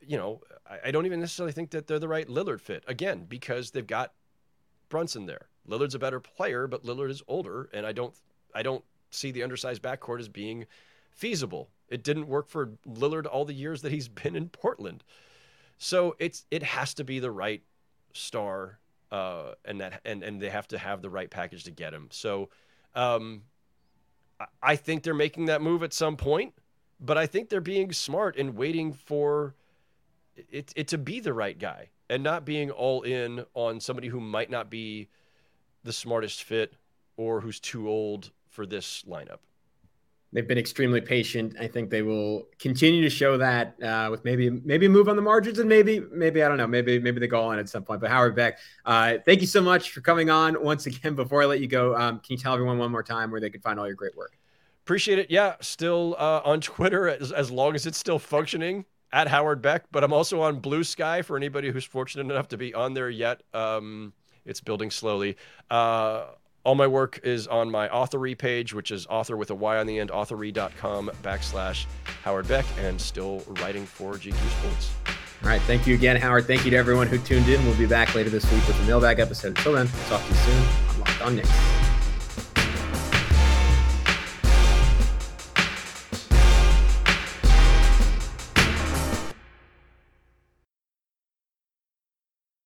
you 0.00 0.16
know, 0.16 0.40
I, 0.68 0.88
I 0.88 0.90
don't 0.90 1.06
even 1.06 1.20
necessarily 1.20 1.52
think 1.52 1.70
that 1.70 1.86
they're 1.86 1.98
the 1.98 2.08
right 2.08 2.28
Lillard 2.28 2.60
fit 2.60 2.84
again 2.86 3.26
because 3.28 3.70
they've 3.70 3.86
got 3.86 4.12
Brunson 4.88 5.26
there. 5.26 5.48
Lillard's 5.68 5.94
a 5.94 5.98
better 5.98 6.20
player, 6.20 6.66
but 6.66 6.84
Lillard 6.84 7.10
is 7.10 7.22
older, 7.28 7.68
and 7.72 7.84
I 7.84 7.92
don't, 7.92 8.14
I 8.54 8.62
don't 8.62 8.84
see 9.10 9.30
the 9.30 9.42
undersized 9.42 9.82
backcourt 9.82 10.20
as 10.20 10.28
being 10.28 10.66
feasible. 11.10 11.70
It 11.88 12.02
didn't 12.02 12.28
work 12.28 12.48
for 12.48 12.72
Lillard 12.86 13.26
all 13.26 13.44
the 13.44 13.54
years 13.54 13.82
that 13.82 13.92
he's 13.92 14.08
been 14.22 14.36
in 14.36 14.48
Portland. 14.48 15.04
So 15.78 16.16
it's 16.18 16.44
it 16.50 16.62
has 16.62 16.94
to 16.94 17.04
be 17.04 17.20
the 17.20 17.30
right 17.30 17.62
star, 18.12 18.78
uh, 19.12 19.52
and 19.64 19.80
that 19.80 20.00
and 20.04 20.22
and 20.24 20.40
they 20.40 20.50
have 20.50 20.66
to 20.68 20.78
have 20.78 21.02
the 21.02 21.10
right 21.10 21.30
package 21.30 21.64
to 21.64 21.70
get 21.70 21.94
him. 21.94 22.08
So, 22.10 22.48
um, 22.96 23.42
I 24.62 24.74
think 24.74 25.04
they're 25.04 25.14
making 25.14 25.46
that 25.46 25.62
move 25.62 25.84
at 25.84 25.92
some 25.92 26.16
point, 26.16 26.54
but 27.00 27.16
I 27.16 27.26
think 27.26 27.48
they're 27.48 27.60
being 27.60 27.92
smart 27.92 28.36
and 28.36 28.56
waiting 28.56 28.92
for 28.92 29.54
it, 30.50 30.72
it 30.76 30.88
to 30.88 30.98
be 30.98 31.20
the 31.20 31.32
right 31.32 31.58
guy 31.58 31.90
and 32.10 32.22
not 32.22 32.44
being 32.44 32.70
all 32.70 33.02
in 33.02 33.44
on 33.54 33.80
somebody 33.80 34.08
who 34.08 34.20
might 34.20 34.50
not 34.50 34.70
be 34.70 35.08
the 35.84 35.92
smartest 35.92 36.44
fit 36.44 36.74
or 37.16 37.40
who's 37.40 37.60
too 37.60 37.88
old 37.88 38.30
for 38.48 38.66
this 38.66 39.04
lineup. 39.08 39.38
They've 40.32 40.46
been 40.46 40.58
extremely 40.58 41.00
patient. 41.00 41.56
I 41.58 41.68
think 41.68 41.88
they 41.88 42.02
will 42.02 42.48
continue 42.58 43.02
to 43.02 43.08
show 43.08 43.38
that 43.38 43.82
uh, 43.82 44.08
with 44.10 44.26
maybe 44.26 44.50
maybe 44.50 44.84
a 44.84 44.88
move 44.88 45.08
on 45.08 45.16
the 45.16 45.22
margins 45.22 45.58
and 45.58 45.66
maybe 45.66 46.00
maybe 46.12 46.42
I 46.42 46.48
don't 46.48 46.58
know 46.58 46.66
maybe 46.66 46.98
maybe 46.98 47.18
they 47.18 47.26
go 47.26 47.42
on 47.42 47.58
at 47.58 47.66
some 47.68 47.82
point. 47.82 48.02
But 48.02 48.10
Howard 48.10 48.36
Beck, 48.36 48.58
uh, 48.84 49.14
thank 49.24 49.40
you 49.40 49.46
so 49.46 49.62
much 49.62 49.90
for 49.90 50.02
coming 50.02 50.28
on 50.28 50.62
once 50.62 50.84
again. 50.84 51.14
Before 51.16 51.42
I 51.42 51.46
let 51.46 51.60
you 51.60 51.66
go, 51.66 51.96
um, 51.96 52.20
can 52.20 52.32
you 52.32 52.36
tell 52.36 52.52
everyone 52.52 52.76
one 52.76 52.90
more 52.90 53.02
time 53.02 53.30
where 53.30 53.40
they 53.40 53.48
can 53.48 53.62
find 53.62 53.80
all 53.80 53.86
your 53.86 53.96
great 53.96 54.14
work? 54.16 54.36
Appreciate 54.84 55.18
it. 55.18 55.30
Yeah, 55.30 55.54
still 55.60 56.14
uh, 56.18 56.42
on 56.44 56.60
Twitter 56.60 57.08
as, 57.08 57.32
as 57.32 57.50
long 57.50 57.74
as 57.74 57.86
it's 57.86 57.98
still 57.98 58.18
functioning 58.18 58.84
at 59.12 59.28
Howard 59.28 59.62
Beck, 59.62 59.84
but 59.90 60.04
I'm 60.04 60.12
also 60.12 60.40
on 60.42 60.60
Blue 60.60 60.84
Sky 60.84 61.22
for 61.22 61.36
anybody 61.36 61.70
who's 61.70 61.84
fortunate 61.84 62.30
enough 62.30 62.48
to 62.48 62.56
be 62.56 62.74
on 62.74 62.94
there 62.94 63.10
yet. 63.10 63.42
Um, 63.54 64.12
it's 64.44 64.60
building 64.60 64.90
slowly. 64.90 65.36
Uh, 65.70 66.26
all 66.64 66.74
my 66.74 66.86
work 66.86 67.20
is 67.22 67.46
on 67.46 67.70
my 67.70 67.88
Authory 67.88 68.36
page, 68.36 68.74
which 68.74 68.90
is 68.90 69.06
author 69.06 69.36
with 69.36 69.50
a 69.50 69.54
Y 69.54 69.78
on 69.78 69.86
the 69.86 69.98
end, 69.98 70.10
authory.com 70.10 71.10
backslash 71.22 71.86
Howard 72.24 72.48
Beck, 72.48 72.66
and 72.78 73.00
still 73.00 73.42
writing 73.60 73.86
for 73.86 74.14
GQ 74.14 74.34
Sports. 74.58 74.90
All 75.42 75.48
right. 75.48 75.62
Thank 75.62 75.86
you 75.86 75.94
again, 75.94 76.16
Howard. 76.16 76.46
Thank 76.46 76.64
you 76.64 76.70
to 76.72 76.76
everyone 76.76 77.06
who 77.06 77.18
tuned 77.18 77.48
in. 77.48 77.64
We'll 77.64 77.78
be 77.78 77.86
back 77.86 78.14
later 78.14 78.28
this 78.28 78.44
week 78.52 78.66
with 78.66 78.78
a 78.80 78.84
mailbag 78.84 79.20
episode. 79.20 79.56
Until 79.56 79.74
then, 79.74 79.88
talk 80.08 80.20
to 80.22 80.28
you 80.28 80.34
soon 80.34 80.64
on 80.88 81.00
Locked 81.00 81.22
On 81.22 81.36
Knicks. 81.36 81.87